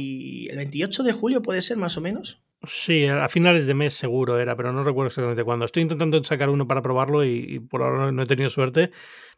[0.56, 2.42] ¿El 28 de julio puede ser más o menos?
[2.66, 5.66] Sí, a finales de mes seguro era, pero no recuerdo exactamente cuándo.
[5.66, 8.90] Estoy intentando sacar uno para probarlo y, por ahora no he tenido suerte.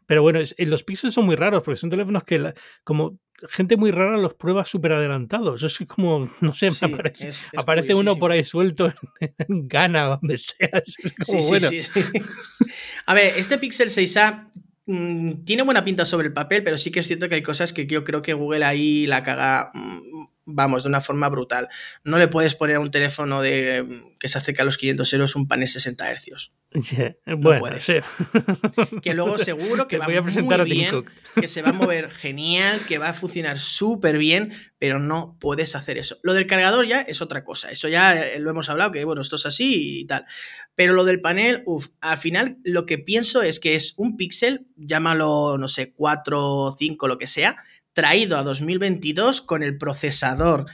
[0.06, 2.54] Pero bueno, los Pixels son muy raros porque son teléfonos que
[2.84, 5.64] como gente muy rara los prueba súper adelantados.
[5.64, 10.70] Es como, no sé, aparece, aparece uno por ahí suelto en Ghana o donde sea.
[11.02, 11.68] Es como, bueno.
[13.06, 14.50] A ver, este Pixel 6A
[14.90, 17.74] Mm, tiene buena pinta sobre el papel, pero sí que es cierto que hay cosas
[17.74, 21.68] que yo creo que Google ahí la caga, mm, vamos, de una forma brutal.
[22.04, 25.36] No le puedes poner a un teléfono de que se acerca a los 500 euros
[25.36, 26.50] un panel 60 Hz.
[27.38, 27.76] bueno,
[29.02, 32.98] Que luego seguro que va a muy bien, que se va a mover genial, que
[32.98, 36.18] va a funcionar súper bien, pero no puedes hacer eso.
[36.22, 37.70] Lo del cargador ya es otra cosa.
[37.70, 40.24] Eso ya eh, lo hemos hablado, que bueno, esto es así y tal.
[40.74, 44.66] Pero lo del panel, uff, al final lo que pienso es que es un píxel,
[44.76, 47.56] llámalo, no sé, 4 o 5, lo que sea,
[47.98, 50.66] traído a 2022 con el procesador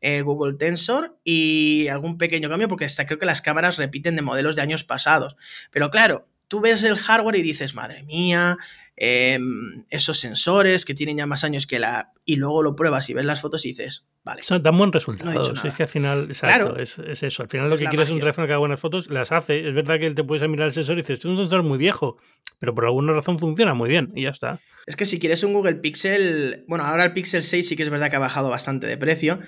[0.00, 4.22] eh, Google Tensor y algún pequeño cambio porque hasta creo que las cámaras repiten de
[4.22, 5.36] modelos de años pasados.
[5.70, 8.56] Pero claro, tú ves el hardware y dices, madre mía,
[8.96, 12.12] em, esos sensores que tienen ya más años que la...
[12.24, 14.42] Y luego lo pruebas y ves las fotos y dices, vale.
[14.48, 15.52] O dan buen resultado.
[15.64, 17.42] es que al final, exacto, es, eso.
[17.42, 19.66] Al final lo que quieres es un teléfono que haga buenas fotos, las hace.
[19.66, 22.18] Es verdad que te puedes mirar el sensor y dices, es un sensor muy viejo,
[22.58, 24.60] pero por alguna razón funciona muy bien y ya está.
[24.86, 27.90] Es que si quieres un Google Pixel, bueno, ahora el Pixel 6 sí que es
[27.90, 29.38] verdad que ha bajado bastante de precio,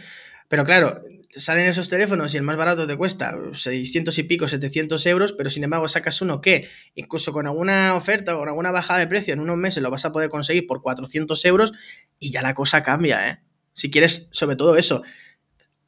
[0.48, 1.02] pero claro,
[1.36, 5.50] salen esos teléfonos y el más barato te cuesta 600 y pico, 700 euros, pero
[5.50, 9.34] sin embargo sacas uno que incluso con alguna oferta o con alguna bajada de precio
[9.34, 11.72] en unos meses lo vas a poder conseguir por 400 euros
[12.18, 13.40] y ya la cosa cambia, ¿eh?
[13.72, 15.02] Si quieres, sobre todo eso,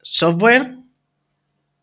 [0.01, 0.75] software,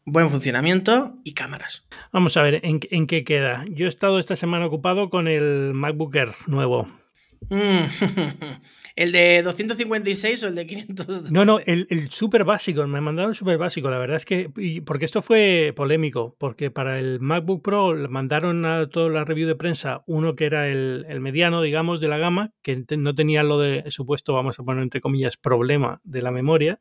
[0.05, 1.87] buen funcionamiento y cámaras.
[2.13, 3.65] Vamos a ver, ¿en, en qué queda?
[3.71, 7.04] Yo he estado esta semana ocupado con el MacBook Air nuevo.
[7.51, 7.85] Mm.
[8.97, 11.33] ¿El de 256 o el de 500?
[11.33, 12.87] No, no, el, el súper básico.
[12.87, 13.91] Me mandaron el súper básico.
[13.91, 14.51] La verdad es que.
[14.87, 16.37] Porque esto fue polémico.
[16.39, 20.69] Porque para el MacBook Pro mandaron a toda la review de prensa uno que era
[20.69, 24.63] el, el, mediano, digamos, de la gama, que no tenía lo de supuesto, vamos a
[24.63, 26.79] poner entre comillas, problema de la memoria.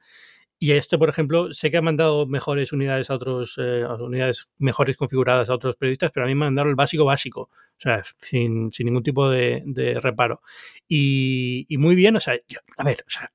[0.64, 4.96] Y este, por ejemplo, sé que ha mandado mejores unidades a otros, eh, unidades mejores
[4.96, 8.72] configuradas a otros periodistas, pero a mí me mandaron el básico básico, o sea, sin,
[8.72, 9.62] sin ningún tipo de,
[10.02, 10.40] reparo.
[10.88, 12.36] Y, y, muy bien, o sea,
[12.78, 13.30] a ver, o sea,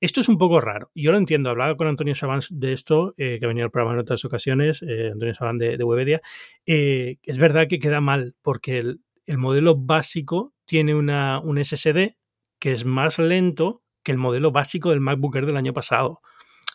[0.00, 0.90] esto es un poco raro.
[0.96, 1.48] Yo lo entiendo.
[1.48, 5.10] Hablaba con Antonio Sabán de esto, eh, que venía al programa en otras ocasiones, eh,
[5.12, 6.20] Antonio Sabán de, Webedia.
[6.66, 12.16] Es verdad que queda mal, porque el, el modelo básico tiene una, un SSD
[12.58, 16.20] que es más lento que el modelo básico del MacBook Air del año pasado.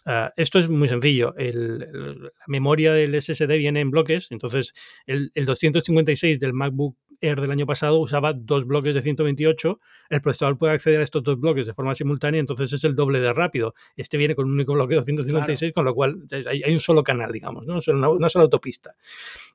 [0.05, 1.33] Uh, esto es muy sencillo.
[1.37, 4.73] El, el, la memoria del SSD viene en bloques, entonces
[5.05, 9.79] el, el, 256 del MacBook Air del año pasado usaba dos bloques de 128.
[10.09, 13.19] El procesador puede acceder a estos dos bloques de forma simultánea, entonces es el doble
[13.19, 13.73] de rápido.
[13.95, 15.73] Este viene con un único bloque de 256, claro.
[15.73, 18.95] con lo cual hay, hay, un solo canal, digamos, no, una, una sola autopista.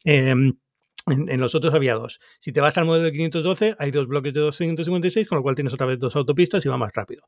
[0.05, 0.59] Eh, en,
[1.07, 2.21] en, los otros había dos.
[2.41, 5.55] Si te vas al modelo de 512, hay dos bloques de 256, con lo cual
[5.55, 7.25] tienes otra vez dos autopistas y va más rápido.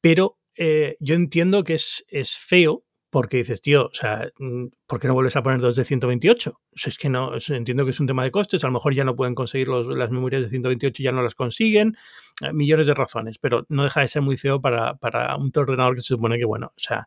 [0.00, 5.00] Pero eh, yo entiendo que es, es feo porque dices, tío, o sea, mm, ¿por
[5.00, 6.50] qué no vuelves a poner dos de 128?
[6.50, 9.04] O es que no, entiendo que es un tema de costes, a lo mejor ya
[9.04, 11.96] no pueden conseguir los, las memorias de 128 y ya no las consiguen,
[12.44, 15.94] eh, millones de razones, pero no deja de ser muy feo para, para un ordenador
[15.94, 17.06] que se supone que, bueno, o sea,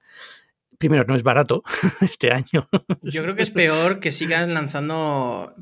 [0.80, 1.64] primero, no es barato
[2.02, 2.68] este año.
[3.04, 5.54] Yo creo que es peor que sigan lanzando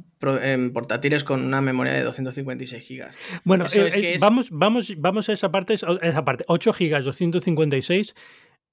[0.74, 3.16] portátiles con una memoria de 256 gigas.
[3.44, 4.22] Bueno, eh, es es...
[4.22, 6.46] vamos, vamos, vamos a esa parte, a esa parte.
[6.48, 8.16] 8 gigas, 256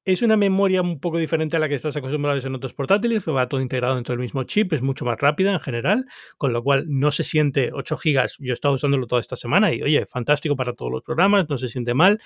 [0.04, 3.30] es una memoria un poco diferente a la que estás acostumbrado en otros portátiles, que
[3.30, 6.62] va todo integrado dentro del mismo chip, es mucho más rápida en general, con lo
[6.62, 8.36] cual no se siente 8 gigas.
[8.38, 11.56] Yo he estado usándolo toda esta semana y, oye, fantástico para todos los programas, no
[11.56, 12.20] se siente mal.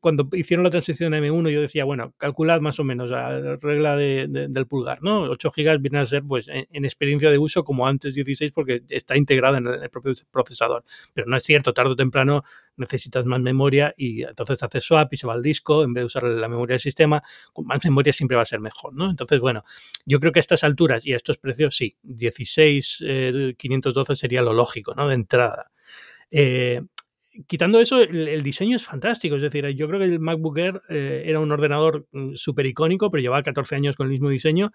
[0.00, 3.96] Cuando hicieron la transición a M1, yo decía, bueno, calculad más o menos la regla
[3.96, 5.22] de, de, del pulgar, ¿no?
[5.22, 8.82] 8 gigas viene a ser, pues, en, en, experiencia de uso como antes 16 porque
[8.88, 10.84] está integrada en el, en el propio procesador.
[11.12, 12.44] Pero no es cierto, tarde o temprano
[12.76, 16.06] necesitas más memoria y entonces haces swap y se va al disco en vez de
[16.06, 19.10] usar la memoria del sistema, con más memoria siempre va a ser mejor, ¿no?
[19.10, 19.64] Entonces, bueno,
[20.06, 24.42] yo creo que a estas alturas y a estos precios, sí, 16, eh, 512 sería
[24.42, 25.08] lo lógico, ¿no?
[25.08, 25.70] De entrada.
[26.30, 26.82] Eh,
[27.46, 29.36] quitando eso, el, diseño es fantástico.
[29.36, 33.10] Es decir, yo creo que el MacBook Air eh, era un ordenador mm, súper icónico,
[33.10, 34.72] pero llevaba 14 años con el mismo diseño.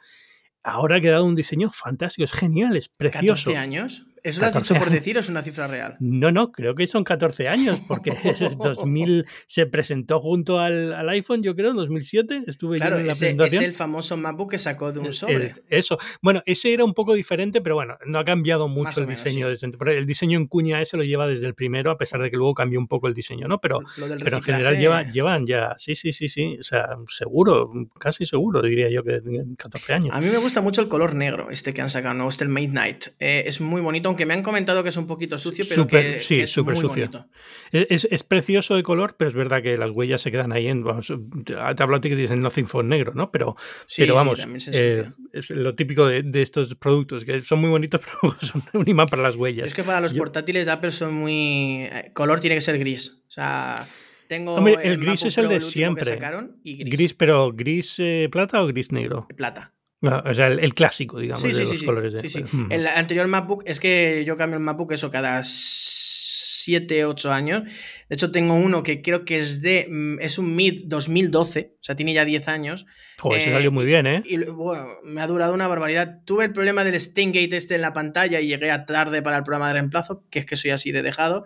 [0.64, 3.52] Ahora ha quedado un diseño fantástico, es genial, es precioso.
[3.52, 4.06] ¿14 años?
[4.30, 5.96] ¿Eso lo has dicho por decir o es una cifra real?
[6.00, 11.10] No, no, creo que son 14 años, porque es 2000 se presentó junto al, al,
[11.10, 12.44] iPhone, yo creo, en 2007.
[12.48, 13.64] Estuve claro, yo en la ese, presentación.
[13.64, 15.54] Es el famoso MacBook que sacó de un sobre.
[15.70, 15.98] eso.
[16.22, 19.56] Bueno, ese era un poco diferente, pero bueno, no ha cambiado mucho el menos, diseño.
[19.56, 19.68] Sí.
[19.68, 22.38] Desde, el diseño en cuña ese lo lleva desde el primero, a pesar de que
[22.38, 23.60] luego cambió un poco el diseño, ¿no?
[23.60, 23.80] Pero,
[24.24, 26.58] pero en general lleva, llevan ya, sí, sí, sí, sí.
[26.60, 29.22] O sea, seguro, casi seguro, diría yo que
[29.58, 30.16] 14 años.
[30.16, 32.30] A mí me gusta mucho el color negro, este que han sacado, ¿no?
[32.30, 33.08] Este el Midnight.
[33.20, 36.16] Eh, es muy bonito, aunque me han comentado que es un poquito sucio, pero super,
[36.16, 37.10] que, sí, que es súper muy sucio.
[37.10, 37.28] bonito.
[37.72, 40.84] Es, es, precioso de color, pero es verdad que las huellas se quedan ahí en.
[40.84, 41.14] Vamos,
[41.46, 43.32] te hablo a ti que dicen Nothing for negro, ¿no?
[43.32, 47.60] Pero, sí, pero vamos, sí, eh, es lo típico de, de, estos productos, que son
[47.60, 49.68] muy bonitos, pero son un imán para las huellas.
[49.68, 50.18] Es que para los Yo...
[50.18, 51.88] portátiles de Apple son muy.
[51.92, 53.22] eh, Color tiene que ser gris.
[53.28, 53.88] O sea.
[54.28, 56.18] Tengo Hombre, el, el gris es el de el siempre.
[56.18, 56.84] Gris.
[56.84, 57.14] gris.
[57.14, 59.26] pero gris eh, plata o gris negro?
[59.38, 59.72] Plata.
[60.02, 62.14] No, o sea, el, el, clásico, digamos, sí, de sí, los sí, colores.
[62.14, 62.22] De...
[62.22, 62.44] Sí, sí.
[62.52, 62.72] Mm.
[62.72, 67.64] El anterior MacBook, es que yo cambio el MacBook eso cada 7, 8 años.
[67.64, 69.88] De hecho, tengo uno que creo que es de.
[69.90, 72.86] mm, Es un Mid 2012, o sea, tiene ya 10 años.
[73.20, 74.22] Joder, eh, se salió muy bien, ¿eh?
[74.26, 76.20] Y bueno, me ha durado una barbaridad.
[76.26, 79.44] Tuve el problema del Steingate este en la pantalla y llegué a tarde para el
[79.44, 81.46] programa de reemplazo, que es que soy así de dejado.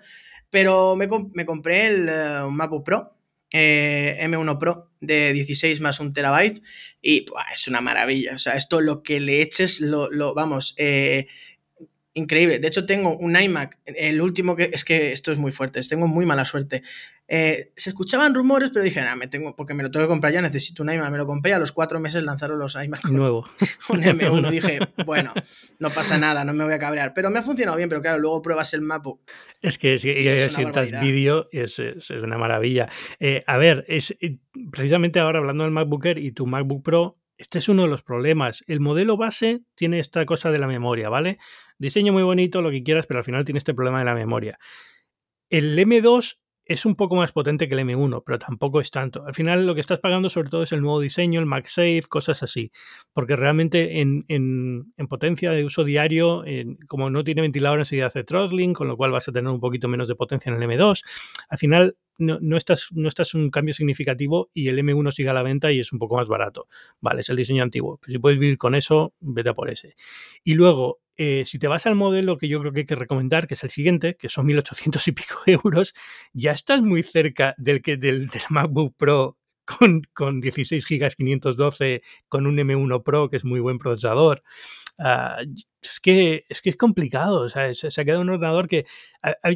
[0.50, 3.21] Pero me, comp me compré el uh, MacBook Pro
[3.52, 6.62] eh, M1 Pro de 16 más un terabyte
[7.02, 8.36] y es una maravilla.
[8.36, 11.28] O sea, esto lo que le eches, lo, vamos, eh,
[12.14, 12.60] increíble.
[12.60, 16.08] De hecho, tengo un iMac, el último que es que esto es muy fuerte, tengo
[16.08, 16.84] muy mala suerte.
[17.34, 20.34] Eh, se escuchaban rumores, pero dije, nada, me tengo, porque me lo tengo que comprar
[20.34, 21.10] ya, necesito un iMac.
[21.12, 23.50] Me lo compré a los cuatro meses lanzaron los iMac nuevo.
[23.88, 24.50] Un M1.
[24.52, 25.34] dije, bueno,
[25.80, 27.14] no pasa nada, no me voy a cabrear.
[27.14, 29.22] Pero me ha funcionado bien, pero claro, luego pruebas el MacBook.
[29.62, 30.14] Es que si
[30.50, 32.90] sientas vídeo, es, es, una maravilla.
[33.22, 34.40] Eh, a ver, es eh,
[34.70, 38.04] precisamente ahora hablando del MacBook Air y tu MacBook Pro, este es uno de los
[38.04, 38.66] problemas.
[38.68, 41.38] El modelo base tiene esta cosa de la memoria, ¿vale?
[41.78, 44.60] Diseño muy bonito, lo que quieras, pero al final tiene este problema de la memoria.
[45.50, 49.26] El M2 es un poco más potente que el M1, pero tampoco es tanto.
[49.26, 52.44] Al final lo que estás pagando sobre todo es el nuevo diseño, el MagSafe, cosas
[52.44, 52.72] así.
[53.14, 56.44] Porque realmente en, potencia de uso diario,
[56.88, 59.88] como no tiene ventilador enseguida hace throttling, con lo cual vas a tener un poquito
[59.88, 61.04] menos de potencia en el M2.
[61.50, 65.34] Al final no, no, estás, no estás un cambio significativo y el M1 sigue a
[65.34, 66.68] la venta y es un poco más barato.
[67.02, 68.00] Vale, es el diseño antiguo.
[68.08, 69.96] Si puedes vivir con eso, vete a por ese.
[70.44, 73.46] Y luego, eh, si te vas al modelo que yo creo que hay que recomendar,
[73.46, 75.94] que es el siguiente, que son 1800 y pico euros,
[76.34, 82.48] ya estás muy cerca del, que, del, MacBook Pro con, con, 16 GB 512, con
[82.48, 84.42] un M1 Pro, que es muy buen procesador.
[84.98, 85.44] Ah,
[85.80, 88.88] es, que, es que es complicado, o sea, se, ha quedado un ordenador que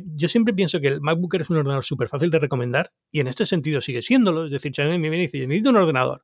[0.05, 3.27] yo siempre pienso que el MacBook es un ordenador súper fácil de recomendar y en
[3.27, 4.45] este sentido sigue siéndolo.
[4.45, 6.23] Es decir, me viene y dice, necesito un ordenador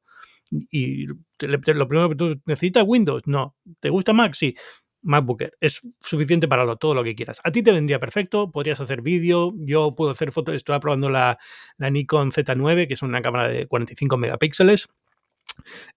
[0.52, 3.56] y lo primero que tú necesitas Windows, no.
[3.80, 4.34] ¿Te gusta Mac?
[4.34, 4.56] Sí.
[5.04, 7.40] MacBooker es suficiente para lo, todo lo que quieras.
[7.44, 11.38] A ti te vendría perfecto, podrías hacer vídeo, yo puedo hacer fotos, estoy probando la,
[11.78, 14.90] la Nikon Z9, que es una cámara de 45 megapíxeles,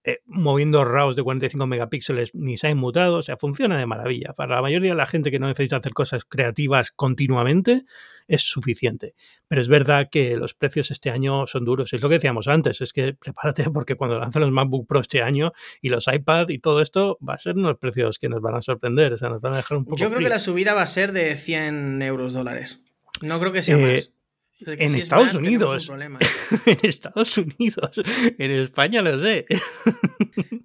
[0.03, 4.33] eh, moviendo RAWs de 45 megapíxeles ni se ha inmutado, o sea, funciona de maravilla.
[4.33, 7.85] Para la mayoría de la gente que no necesita hacer cosas creativas continuamente,
[8.27, 9.15] es suficiente.
[9.47, 11.93] Pero es verdad que los precios este año son duros.
[11.93, 15.21] Es lo que decíamos antes, es que prepárate porque cuando lancen los MacBook Pro este
[15.21, 18.55] año y los iPad y todo esto, va a ser unos precios que nos van
[18.55, 20.73] a sorprender, o sea, nos van a dejar un poco Yo creo que la subida
[20.73, 22.81] va a ser de 100 euros dólares.
[23.21, 24.14] No creo que sea eh, más
[24.59, 25.89] en Estados Unidos.
[26.65, 28.01] en Estados Unidos.
[28.37, 29.45] En España lo sé.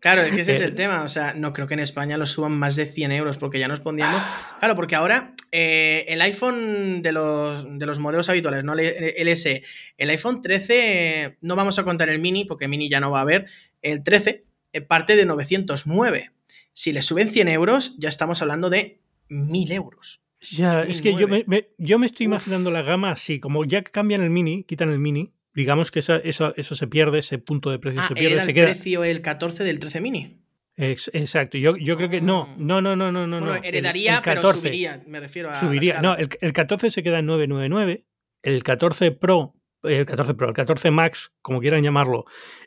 [0.01, 1.03] Claro, es que ese es el eh, tema.
[1.03, 3.69] O sea, no creo que en España lo suban más de 100 euros porque ya
[3.69, 4.23] nos pondríamos.
[4.59, 9.63] Claro, porque ahora eh, el iPhone de los, de los modelos habituales, no el S,
[9.97, 13.23] el iPhone 13, no vamos a contar el mini porque mini ya no va a
[13.23, 13.47] haber.
[13.83, 16.33] El 13 eh, parte de 909.
[16.73, 20.21] Si le suben 100 euros, ya estamos hablando de 1000 euros.
[20.41, 21.45] Ya, es que yo me,
[21.77, 25.35] yo me estoy imaginando la gama así, como ya cambian el mini, quitan el mini,
[25.55, 28.35] digamos que eso, eso, eso se pierde, ese punto de precio ah, se pierde.
[28.35, 30.41] Era el precio el 14 del 13 mini.
[30.77, 33.41] exacto, yo, yo creo que no, no, no, no, no, no.
[33.41, 35.61] Bueno, heredaría, pero subiría, me refiero a.
[35.61, 38.07] Subiría, no, el, el 14 se queda en 999,
[38.43, 42.25] el 14 Pro el 14 Pro, el 14 Max, como quieran llamarlo,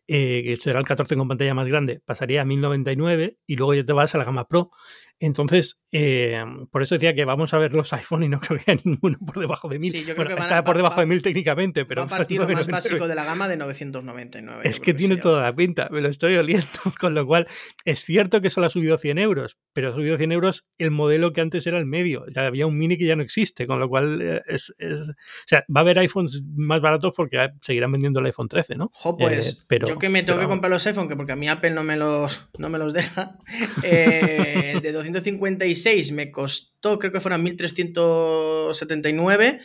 [0.07, 3.83] eh, que será el 14 con pantalla más grande, pasaría a 1099 y luego ya
[3.85, 4.71] te vas a la gama Pro.
[5.25, 8.71] Entonces, eh, por eso decía que vamos a ver los iPhone y no creo que
[8.71, 9.91] haya ninguno por debajo de 1000.
[9.91, 12.01] Sí, yo creo que está por debajo de 1000 técnicamente, pero.
[12.01, 14.67] Va a partir lo más básico de la gama de 999.
[14.67, 16.67] Es que tiene toda la pinta, me lo estoy oliendo.
[16.99, 17.47] Con lo cual,
[17.85, 21.31] es cierto que solo ha subido 100 euros, pero ha subido 100 euros el modelo
[21.31, 22.25] que antes era el medio.
[22.27, 25.09] Ya había un mini que ya no existe, con lo cual eh, es, es.
[25.09, 25.13] O
[25.47, 28.91] sea, va a haber iPhones más baratos porque seguirán vendiendo el iPhone 13, ¿no?
[28.93, 29.53] Jo, pues.
[29.53, 31.71] Eh, pero, yo que me tengo que comprar los iPhone, que porque a mí Apple
[31.71, 33.37] no me los, no me los deja.
[33.83, 39.59] el de 256 me costó, creo que fueron 1379.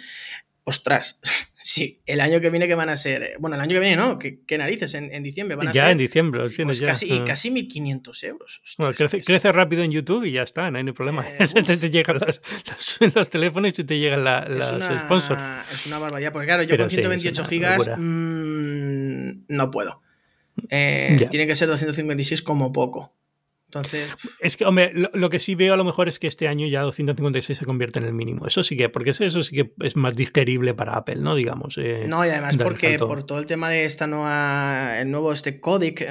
[0.64, 1.20] Ostras,
[1.62, 3.36] sí, el año que viene que van a ser.
[3.38, 4.94] Bueno, el año que viene no, ¿qué, narices?
[4.94, 5.88] En, diciembre van a ya, ser.
[5.88, 6.86] Ya, en diciembre, pues ya.
[6.88, 8.60] Casi, casi 1500 euros.
[9.24, 11.26] crece, rápido en YouTube y ya está, no hay problema.
[11.26, 11.46] Eh,
[11.78, 12.42] te, llegan los,
[13.14, 15.42] los, teléfonos y te llegan la, los sponsors.
[15.72, 20.02] Es una barbaridad, porque claro, yo con 128 gigas mmm, no puedo.
[20.70, 23.14] Eh, tiene que ser 256 como poco.
[23.68, 24.10] Entonces.
[24.40, 26.80] Es que, hombre, lo, que sí veo a lo mejor es que este año ya
[26.80, 28.46] 256 se convierte en el mínimo.
[28.46, 31.34] Eso sí que, porque eso sí que es más digerible para Apple, ¿no?
[31.34, 31.76] Digamos.
[31.76, 35.60] Eh, no, y además porque por todo el tema de esta nueva, el nuevo este
[35.60, 36.06] codec.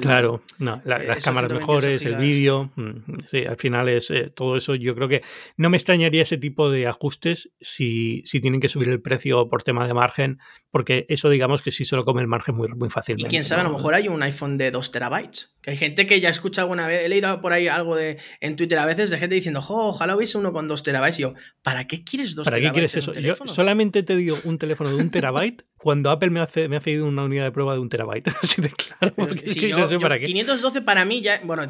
[0.00, 2.70] claro, no, las cámaras mejores, el vídeo.
[2.76, 4.76] Mm, sí, al final es eh, todo eso.
[4.76, 5.22] Yo creo que
[5.56, 9.64] no me extrañaría ese tipo de ajustes si, si tienen que subir el precio por
[9.64, 10.38] tema de margen,
[10.70, 13.26] porque eso digamos que sí se lo come el margen muy, muy fácilmente.
[13.26, 15.50] Y quién sabe, a lo mejor hay un iPhone de 2 terabytes.
[15.60, 18.56] Que hay gente que ya escucha alguna vez, he leído por ahí algo de en
[18.56, 21.18] Twitter a veces de gente diciendo, ojalá hubiese uno con dos terabytes.
[21.18, 22.92] Y yo, ¿para qué quieres dos ¿Para terabytes?
[22.92, 23.44] ¿Para qué quieres eso?
[23.44, 26.80] Yo solamente te digo un teléfono de un terabyte cuando Apple me, hace, me ha
[26.80, 28.28] cedido una unidad de prueba de un terabyte.
[28.42, 29.14] Así de claro.
[29.14, 30.26] Porque si yo, no sé para qué.
[30.26, 31.62] 512 para mí ya, bueno,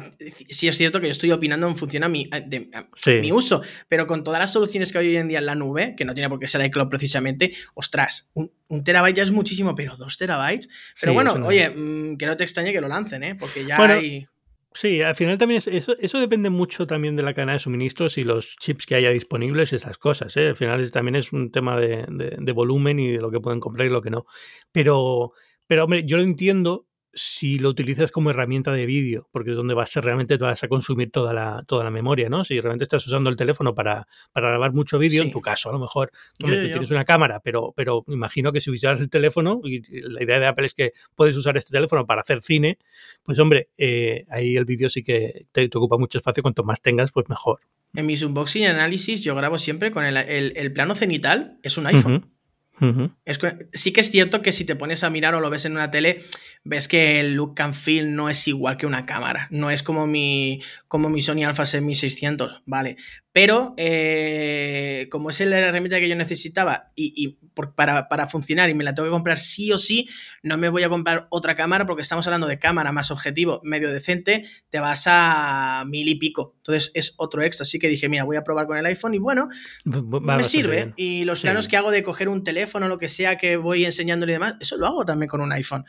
[0.49, 2.29] sí es cierto que yo estoy opinando en función a mi,
[3.05, 5.95] mi uso, pero con todas las soluciones que hay hoy en día en la nube,
[5.97, 8.51] que no tiene por qué ser iCloud precisamente, ostras, un,
[8.83, 10.69] terabyte ya es muchísimo, pero dos terabytes.
[10.99, 13.35] Pero bueno, oye, mm, que no te extrañe que lo lancen, ¿eh?
[13.35, 14.27] Porque ya hay.
[14.75, 18.23] Sí, al final también eso, eso depende mucho también de la cadena de suministros y
[18.23, 20.35] los chips que haya disponibles y esas cosas.
[20.35, 20.49] ¿eh?
[20.49, 23.87] Al final también es un tema de, de, volumen y de lo que pueden comprar
[23.87, 24.25] y lo que no.
[24.73, 25.31] Pero,
[25.65, 29.73] pero hombre, yo lo entiendo si lo utilizas como herramienta de vídeo, porque es donde
[29.73, 32.43] vas a, realmente te vas a consumir toda la, toda la memoria, ¿no?
[32.43, 35.73] Si realmente estás usando el teléfono para, para grabar mucho vídeo, en tu caso, a
[35.73, 40.23] lo mejor tienes una cámara, pero, pero imagino que si usaras el teléfono, y la
[40.23, 42.77] idea de Apple es que puedes usar este teléfono para hacer cine,
[43.23, 47.13] pues hombre, eh, ahí el vídeo sí que te, ocupa mucho espacio, cuanto más tengas,
[47.13, 47.61] pues mejor.
[47.95, 51.87] En mis unboxing y análisis yo grabo siempre con el, el, plano cenital, es un
[51.87, 52.34] iPhone
[53.73, 55.91] sí que es cierto que si te pones a mirar o lo ves en una
[55.91, 56.23] tele,
[56.63, 59.47] ves que el look and feel no es igual que una cámara.
[59.51, 62.97] No es como mi, como mi Sony Alpha 6600, ¿vale?
[63.35, 67.37] Pero eh, como es la herramienta que yo necesitaba y,
[67.75, 70.07] para, funcionar y me la tengo que comprar sí o sí,
[70.41, 73.91] no me voy a comprar otra cámara porque estamos hablando de cámara más objetivo medio
[73.91, 76.53] decente, te vas a mil y pico.
[76.59, 77.63] Entonces es otro extra.
[77.63, 79.49] Así que dije, mira, voy a probar con el iPhone y bueno,
[79.83, 80.93] me sirve.
[80.95, 84.31] Y los planos que hago de coger un teléfono, lo que sea que voy enseñándole
[84.31, 85.83] y demás, eso lo hago también con un iPhone.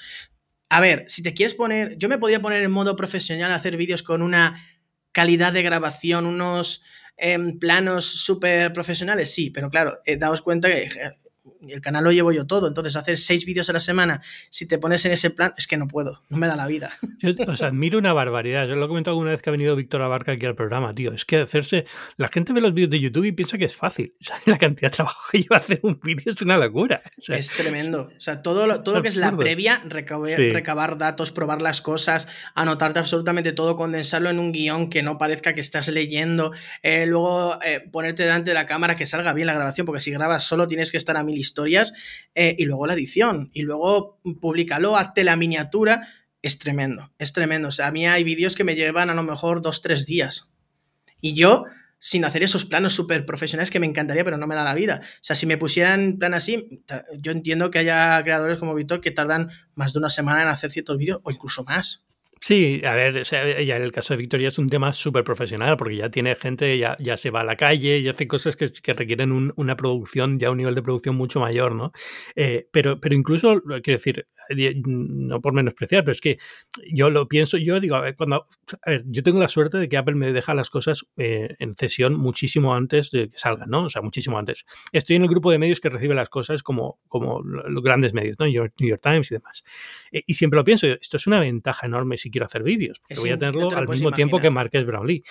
[0.68, 4.02] A ver, si te quieres poner, yo me podría poner en modo profesional, hacer vídeos
[4.02, 4.60] con una
[5.12, 6.82] calidad de grabación, unos
[7.16, 10.88] en planos súper profesionales, sí, pero claro, eh, daos cuenta que
[11.68, 14.78] el canal lo llevo yo todo, entonces hacer seis vídeos a la semana, si te
[14.78, 16.90] pones en ese plan, es que no puedo, no me da la vida.
[17.20, 20.02] Yo os admiro una barbaridad, yo lo he comentado alguna vez que ha venido Víctor
[20.02, 21.86] Abarca aquí al programa, tío, es que hacerse,
[22.16, 24.14] la gente ve los vídeos de YouTube y piensa que es fácil,
[24.46, 27.02] la cantidad de trabajo que lleva hacer un vídeo es una locura.
[27.28, 31.80] es tremendo, o sea, todo lo, todo que es la previa, recabar, datos, probar las
[31.80, 36.52] cosas, anotarte absolutamente todo, condensarlo en un guion que no parezca que estás leyendo,
[36.82, 40.10] eh, luego eh, ponerte delante de la cámara que salga bien la grabación, porque si
[40.10, 41.92] grabas solo tienes que estar a mil historias
[42.34, 46.06] eh, y luego la edición y luego públicalo, hazte la miniatura.
[46.42, 47.68] Es tremendo, es tremendo.
[47.68, 50.50] O sea, a mí hay vídeos que me llevan a lo mejor dos, tres días.
[51.20, 51.64] Y yo,
[51.98, 55.00] sin hacer esos planos súper profesionales que me encantaría, pero no me da la vida.
[55.02, 56.82] O sea, si me pusieran plan así,
[57.18, 60.70] yo entiendo que haya creadores como Víctor que tardan más de una semana en hacer
[60.70, 62.05] ciertos vídeos o incluso más.
[62.46, 65.96] Sí, a ver, ya en el caso de Victoria es un tema súper profesional porque
[65.96, 69.52] ya tiene gente, ya, ya se va a la calle y hace cosas que, requieren
[69.56, 71.90] una producción, ya un nivel de producción mucho mayor, ¿no?
[72.36, 76.38] Eh, pero, pero incluso, quiero decir, no por menospreciar, pero es que
[76.92, 78.46] yo lo pienso, yo digo, a ver, cuando,
[78.82, 81.74] a ver, yo tengo la suerte de que Apple me deja las cosas eh, en
[81.74, 83.84] cesión muchísimo antes de que salgan, ¿no?
[83.84, 84.64] O sea, muchísimo antes.
[84.92, 88.36] Estoy en el grupo de medios que recibe las cosas como, como los grandes medios,
[88.38, 88.46] ¿no?
[88.46, 89.64] New York, Times y demás.
[90.12, 93.20] Eh, y siempre lo pienso, esto es una ventaja enorme si quiero hacer vídeos, porque
[93.20, 95.22] voy a tenerlo al mismo tiempo que Marques Brownlee.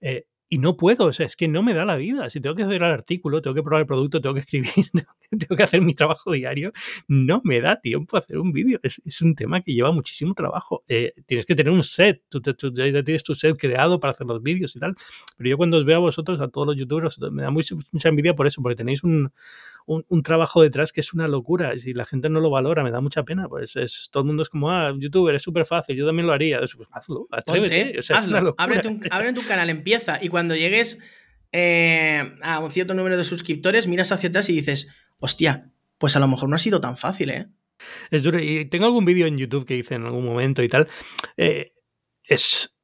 [0.00, 2.30] Eh, y no puedo, o sea, es que no me da la vida.
[2.30, 4.70] Si tengo que hacer el artículo, tengo que probar el producto, tengo que escribir,
[5.30, 6.72] tengo que hacer mi trabajo diario,
[7.06, 8.80] no me da tiempo hacer un vídeo.
[8.82, 10.84] Es, es, un tema que lleva muchísimo trabajo.
[10.88, 12.40] Eh, tienes que tener un set, tú,
[12.72, 14.94] ya tienes tu set creado para hacer los vídeos y tal.
[15.36, 18.08] Pero yo cuando os veo a vosotros, a todos los youtubers, me da mucha, mucha
[18.08, 19.30] envidia por eso, porque tenéis un,
[19.88, 21.74] un, trabajo detrás que es una locura.
[21.74, 23.48] Y si la gente no lo valora, me da mucha pena.
[23.48, 26.32] Pues es, todo el mundo es como, ah, youtuber, es súper fácil, yo también lo
[26.32, 26.58] haría.
[26.58, 27.98] Pues hazlo, atrévete.
[27.98, 28.54] hazlo.
[28.58, 30.22] Ábrete, un, tu canal, empieza.
[30.22, 30.98] Y cuando llegues
[31.52, 36.20] eh, a un cierto número de suscriptores, miras hacia atrás y dices, hostia, pues a
[36.20, 37.48] lo mejor no ha sido tan fácil, ¿eh?
[38.10, 38.38] Es duro.
[38.40, 40.88] Y tengo algún vídeo en YouTube que hice en algún momento y tal.
[41.36, 41.72] Eh,
[42.24, 42.77] es.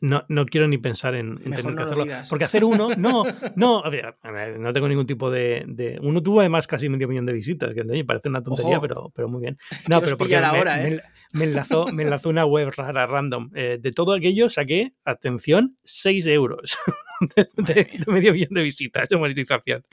[0.00, 2.06] No, no, quiero ni pensar en, tener que hacerlo.
[2.28, 3.24] Porque hacer uno, no,
[3.56, 7.84] no, no tengo ningún tipo de, Uno tuvo además casi medio millón de visitas, que
[7.84, 9.58] me parece una tontería, pero, pero muy bien.
[9.88, 11.02] No, pero porque ahora, me, ¿eh?
[11.32, 13.50] me, enlazó, me enlazó una web rara, random.
[13.54, 16.78] Eh, de todo aquello saqué, atención, 6 euros.
[17.56, 19.84] de, medio millón de visitas de monetización.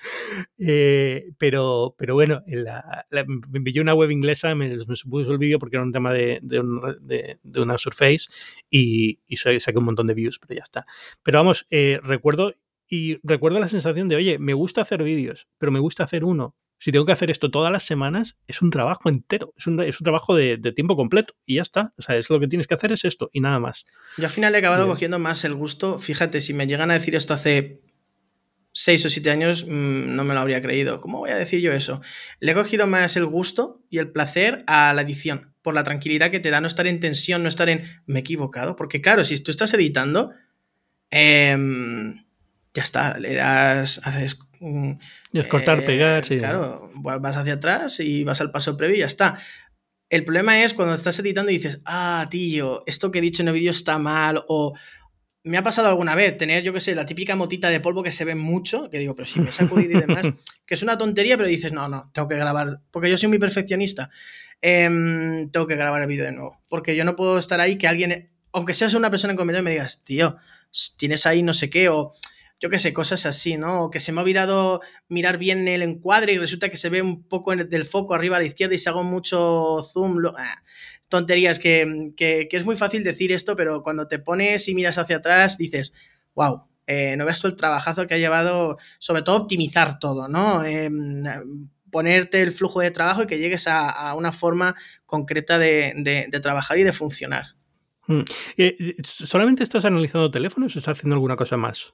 [0.57, 5.77] Eh, pero, pero bueno, me envió una web inglesa, me, me supuso el vídeo porque
[5.77, 8.29] era un tema de, de, una Surface
[8.69, 10.85] y, y, saqué un montón de views, pero ya está.
[11.23, 12.55] Pero vamos, eh, recuerdo
[12.87, 16.55] y recuerdo la sensación de, oye, me gusta hacer vídeos, pero me gusta hacer uno
[16.77, 19.99] si tengo que hacer esto todas las semanas, es un trabajo entero, es un, es
[19.99, 21.93] un trabajo de, tiempo completo y ya está.
[21.97, 23.85] O sea, es lo que tienes que hacer es esto y nada más.
[24.17, 25.99] Yo al final he acabado cogiendo más el gusto.
[25.99, 27.81] Fíjate, si me llegan a decir esto hace
[28.71, 30.99] seis o siete años mm, no me lo habría creído.
[30.99, 32.01] ¿Cómo voy a decir yo eso?
[32.39, 36.29] Le he cogido más el gusto y el placer a la edición, por la tranquilidad
[36.29, 38.75] que te da no estar en tensión, no estar en me he equivocado.
[38.75, 40.31] Porque claro, si tú estás editando,
[41.09, 42.23] em,
[42.71, 44.37] ya está, le das, haces...
[45.33, 46.37] es cortar, eh, pegar, sí.
[46.37, 49.39] Claro, vas hacia atrás y vas al paso previo y ya está.
[50.11, 53.47] El problema es cuando estás editando y dices, ah, tío, esto que he dicho en
[53.47, 54.75] el vídeo está mal o
[55.45, 58.11] me ha pasado alguna vez tener, yo qué sé, la típica motita de polvo que
[58.11, 60.25] se ve mucho, que digo, pero si me he sacudido y demás,
[60.65, 63.37] que es una tontería, pero dices, no, no, tengo que grabar, porque yo soy muy
[63.37, 64.09] perfeccionista,
[64.59, 67.87] em, tengo que grabar el vídeo de nuevo, porque yo no puedo estar ahí que
[67.87, 70.35] alguien, aunque seas una persona en comentario, me digas, tío,
[70.97, 72.13] tienes ahí no sé qué, o
[72.59, 73.83] yo qué sé, cosas así, ¿no?
[73.83, 77.01] O que se me ha olvidado mirar bien el encuadre y resulta que se ve
[77.01, 80.19] un poco del foco arriba a la izquierda y se hago mucho zoom.
[80.19, 80.63] Lo, ah,
[81.09, 85.57] tonterías, que, es muy fácil decir esto, pero cuando te pones y miras hacia atrás,
[85.57, 85.93] dices,
[86.33, 90.63] wow, eh, no ves tú el trabajazo que ha llevado, sobre todo optimizar todo, ¿no?
[90.63, 91.23] Em,
[91.91, 94.75] ponerte el flujo de trabajo y que llegues a, una forma
[95.05, 97.55] concreta de, trabajar y de funcionar.
[98.07, 98.21] Mm.
[98.57, 101.93] Eh, ¿Solamente estás analizando teléfonos o estás haciendo alguna cosa más?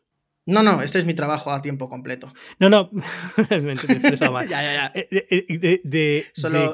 [0.52, 2.34] No, no, este es mi trabajo a tiempo completo.
[2.60, 2.90] No, no,
[3.50, 3.76] me
[4.30, 4.48] mal.
[4.50, 4.92] ya, ya, ya.
[4.94, 6.74] Eh, de, solo,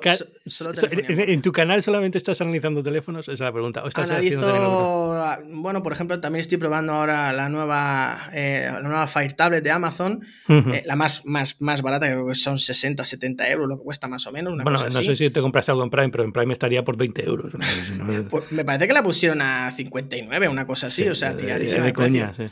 [1.08, 3.26] ¿En tu canal solamente estás analizando teléfonos?
[3.26, 3.84] Esa es la pregunta.
[3.84, 9.08] ¿O estás Analizo, bueno, por ejemplo, también estoy probando ahora la nueva, eh, la nueva
[9.08, 13.50] Fire Tablet de Amazon, eh, la más, más, más barata, creo que son 60, 70
[13.52, 14.54] euros, lo que cuesta más o menos.
[14.64, 17.24] bueno, no sé si te compraste algo en Prime, pero en Prime estaría por 20
[17.24, 17.54] euros.
[18.30, 21.84] Pues me parece que la pusieron a 59, una cosa así, o sea, tiradísima.
[21.84, 22.46] De coña, sí.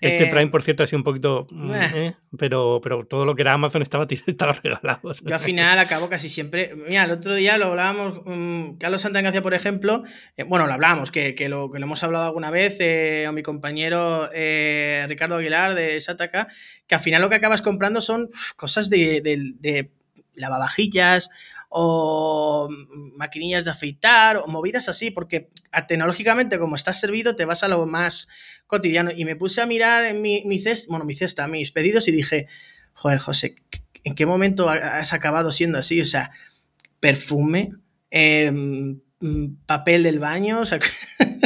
[0.00, 1.46] Este eh, Prime, por cierto, ha sido un poquito.
[1.50, 5.12] Mm, eh, pero, pero todo lo que era Amazon estaba, estaba regalado.
[5.24, 6.74] Yo al final acabo casi siempre.
[6.74, 8.20] Mira, el otro día lo hablábamos.
[8.26, 10.04] Um, Carlos Santangacia, por ejemplo.
[10.36, 12.78] Eh, bueno, lo hablábamos, que, que, lo, que lo hemos hablado alguna vez.
[13.28, 14.28] o mi compañero
[15.06, 16.48] Ricardo Aguilar de Sataka.
[16.86, 19.90] Que al final lo que acabas comprando son cosas de, de, de
[20.34, 21.30] lavavajillas
[21.68, 22.68] o
[23.16, 25.50] maquinillas de afeitar o movidas así, porque
[25.86, 28.28] tecnológicamente como estás servido te vas a lo más
[28.66, 29.10] cotidiano.
[29.14, 32.12] Y me puse a mirar en mi, mi cesta, bueno, mi cesta, mis pedidos y
[32.12, 32.46] dije,
[32.94, 33.56] joder, José,
[34.04, 36.00] ¿en qué momento has acabado siendo así?
[36.00, 36.30] O sea,
[37.00, 37.72] perfume,
[38.10, 39.00] em,
[39.66, 40.78] papel del baño, o sea...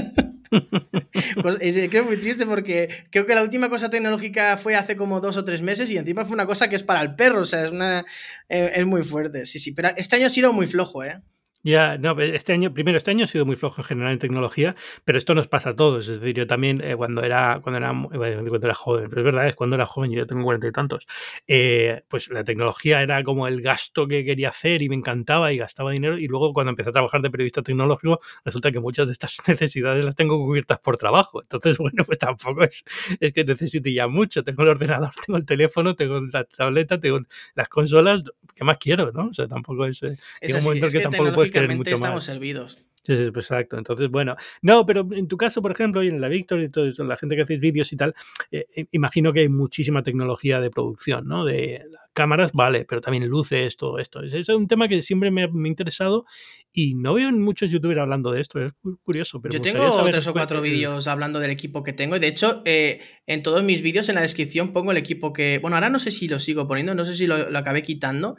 [1.43, 5.21] pues es, creo muy triste porque creo que la última cosa tecnológica fue hace como
[5.21, 7.45] dos o tres meses y encima fue una cosa que es para el perro, o
[7.45, 8.05] sea, es, una,
[8.49, 11.21] eh, es muy fuerte, sí, sí, pero este año ha sido muy flojo, ¿eh?
[11.65, 14.75] Ya, no, este año, primero, este año ha sido muy flojo en general en tecnología,
[15.05, 16.09] pero esto nos pasa a todos.
[16.09, 19.47] Es decir, yo también eh, cuando era cuando era cuando era joven, pero es verdad,
[19.47, 21.07] es cuando era joven, yo ya tengo cuarenta y tantos,
[21.47, 25.59] eh, pues la tecnología era como el gasto que quería hacer y me encantaba y
[25.59, 26.19] gastaba dinero.
[26.19, 30.05] Y luego cuando empecé a trabajar de periodista tecnológico, resulta que muchas de estas necesidades
[30.05, 31.43] las tengo cubiertas por trabajo.
[31.43, 32.85] Entonces, bueno, pues tampoco es,
[33.21, 34.43] es que necesite ya mucho.
[34.43, 37.21] Tengo el ordenador, tengo el teléfono, tengo la tableta, tengo
[37.55, 38.23] las consolas.
[38.57, 39.13] ¿Qué más quiero?
[39.13, 39.29] ¿no?
[39.29, 40.03] O sea, tampoco es.
[40.03, 40.17] Eh,
[40.55, 42.79] un momento que, tampoco puedes estamos servidos.
[43.05, 43.77] Sí, exacto.
[43.79, 46.87] Entonces, bueno, no, pero en tu caso, por ejemplo, y en la Victor y todo
[46.87, 48.15] eso, la gente que hacéis vídeos y tal,
[48.53, 51.45] eh, eh, imagino que hay muchísima tecnología de producción, ¿no?
[51.45, 51.83] De
[52.13, 54.23] cámaras, vale, pero también luces, todo esto.
[54.23, 56.27] Ese es un tema que siempre me ha, interesado
[56.73, 58.73] y no veo muchos youtubers hablando de esto, es
[59.03, 59.41] curioso.
[59.41, 62.63] Pero Yo tengo tres o cuatro vídeos hablando del equipo que tengo y de hecho,
[62.65, 65.99] eh, en todos mis vídeos en la descripción pongo el equipo que, bueno, ahora no
[65.99, 68.37] sé si lo sigo poniendo, no sé si lo, lo acabé quitando,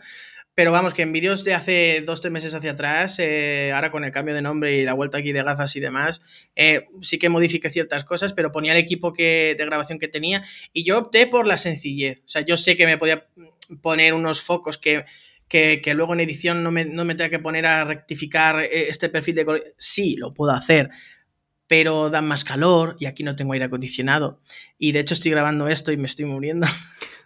[0.56, 4.04] pero vamos, que en vídeos de hace dos, tres meses hacia atrás, eh, ahora con
[4.04, 6.22] el cambio de nombre y la vuelta aquí de gafas y demás,
[6.56, 10.44] eh, sí que modifiqué ciertas cosas, pero ponía el equipo que, de grabación que tenía
[10.72, 12.20] y yo opté por la sencillez.
[12.26, 13.28] O sea, yo sé que me podía
[13.82, 15.06] poner unos focos que,
[15.48, 19.10] que, luego en edición no me, no me tenga que poner a rectificar eh, este
[19.10, 19.64] perfil de color.
[19.78, 20.92] Sí, lo puedo hacer,
[21.66, 24.40] pero dan más calor y aquí no tengo aire acondicionado.
[24.78, 26.68] Y de hecho estoy grabando esto y me estoy muriendo.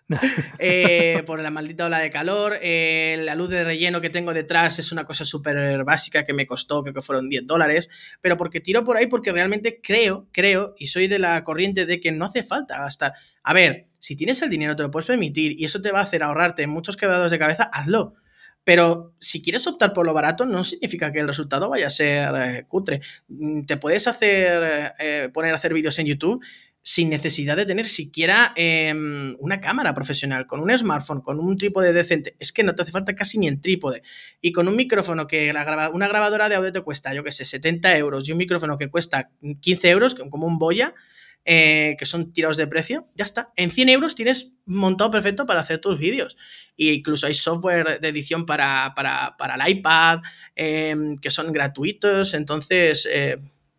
[0.60, 2.58] Eh, por la maldita ola de calor.
[2.62, 6.48] Eh, la luz de relleno que tengo detrás es una cosa súper básica que me
[6.48, 7.90] costó, creo que fueron 10 dólares,
[8.22, 12.00] pero porque tiro por ahí porque realmente creo, creo, y soy de la corriente de
[12.00, 13.14] que no hace falta gastar.
[13.44, 16.04] A ver, si tienes el dinero te lo puedes permitir y eso te va a
[16.04, 18.16] hacer ahorrarte muchos quebrados de cabeza, hazlo.
[18.64, 22.36] Pero si quieres optar por lo barato, no significa que el resultado vaya a ser
[22.36, 23.00] eh, cutre.
[23.30, 26.44] Mm, te puedes hacer, poner a hacer vídeos en YouTube
[26.88, 31.92] sin necesidad de tener siquiera em, una cámara profesional, con un smartphone, con un trípode
[31.92, 32.38] decente.
[32.40, 34.04] Es que no te hace falta casi ni el trípode.
[34.40, 37.44] Y con un micrófono que la una grabadora de audio te cuesta, yo qué sé,
[37.44, 40.96] 70 euros y un micrófono que cuesta 15 euros, como un boya,
[41.44, 43.52] eh, que son tirados de precio, ya está.
[43.58, 46.38] En 100 euros tienes montado perfecto para hacer tus vídeos.
[46.78, 50.22] E incluso hay software de edición para, para, el iPad,
[50.56, 52.34] em, que son gratuitos.
[52.34, 53.36] Entonces, eh,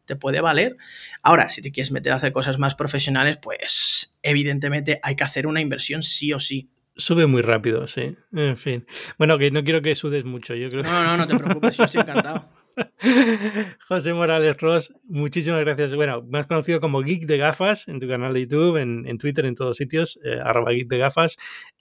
[0.09, 0.77] te puede valer.
[1.23, 5.47] Ahora, si te quieres meter a hacer cosas más profesionales, pues evidentemente hay que hacer
[5.47, 6.71] una inversión sí o sí.
[6.97, 8.17] Sube muy rápido, sí.
[8.33, 8.85] En fin.
[9.19, 10.57] Bueno, que no quiero que sudes mucho.
[10.57, 10.83] Yo creo...
[10.83, 12.49] No, no, no te preocupes, yo estoy encantado.
[13.89, 15.95] José Morales Ross, muchísimas gracias.
[15.95, 19.55] Bueno, más conocido como Geek de Gafas en tu canal de YouTube, en, Twitter, en
[19.55, 21.37] todos sitios, eh, arroba Geek de Gafas.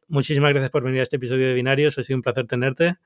[0.08, 2.98] Muchísimas gracias por venir a este episodio de Binarios, ha sido un placer tenerte.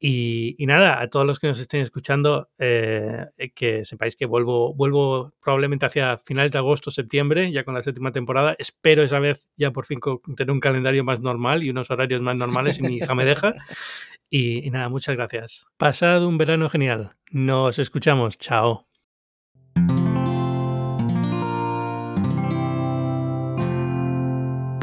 [0.00, 5.32] Y, nada, a todos los que nos estén escuchando, eh, que sepáis que vuelvo, vuelvo
[5.42, 8.54] probablemente hacia finales de agosto, septiembre, ya con la séptima temporada.
[8.58, 9.98] Espero esa vez ya por fin
[10.36, 13.54] tener un calendario más normal y unos horarios más normales si mi hija me deja.
[14.30, 15.66] y nada, muchas gracias.
[15.76, 17.16] Pasad un verano genial.
[17.30, 18.38] Nos escuchamos.
[18.38, 18.88] Chao.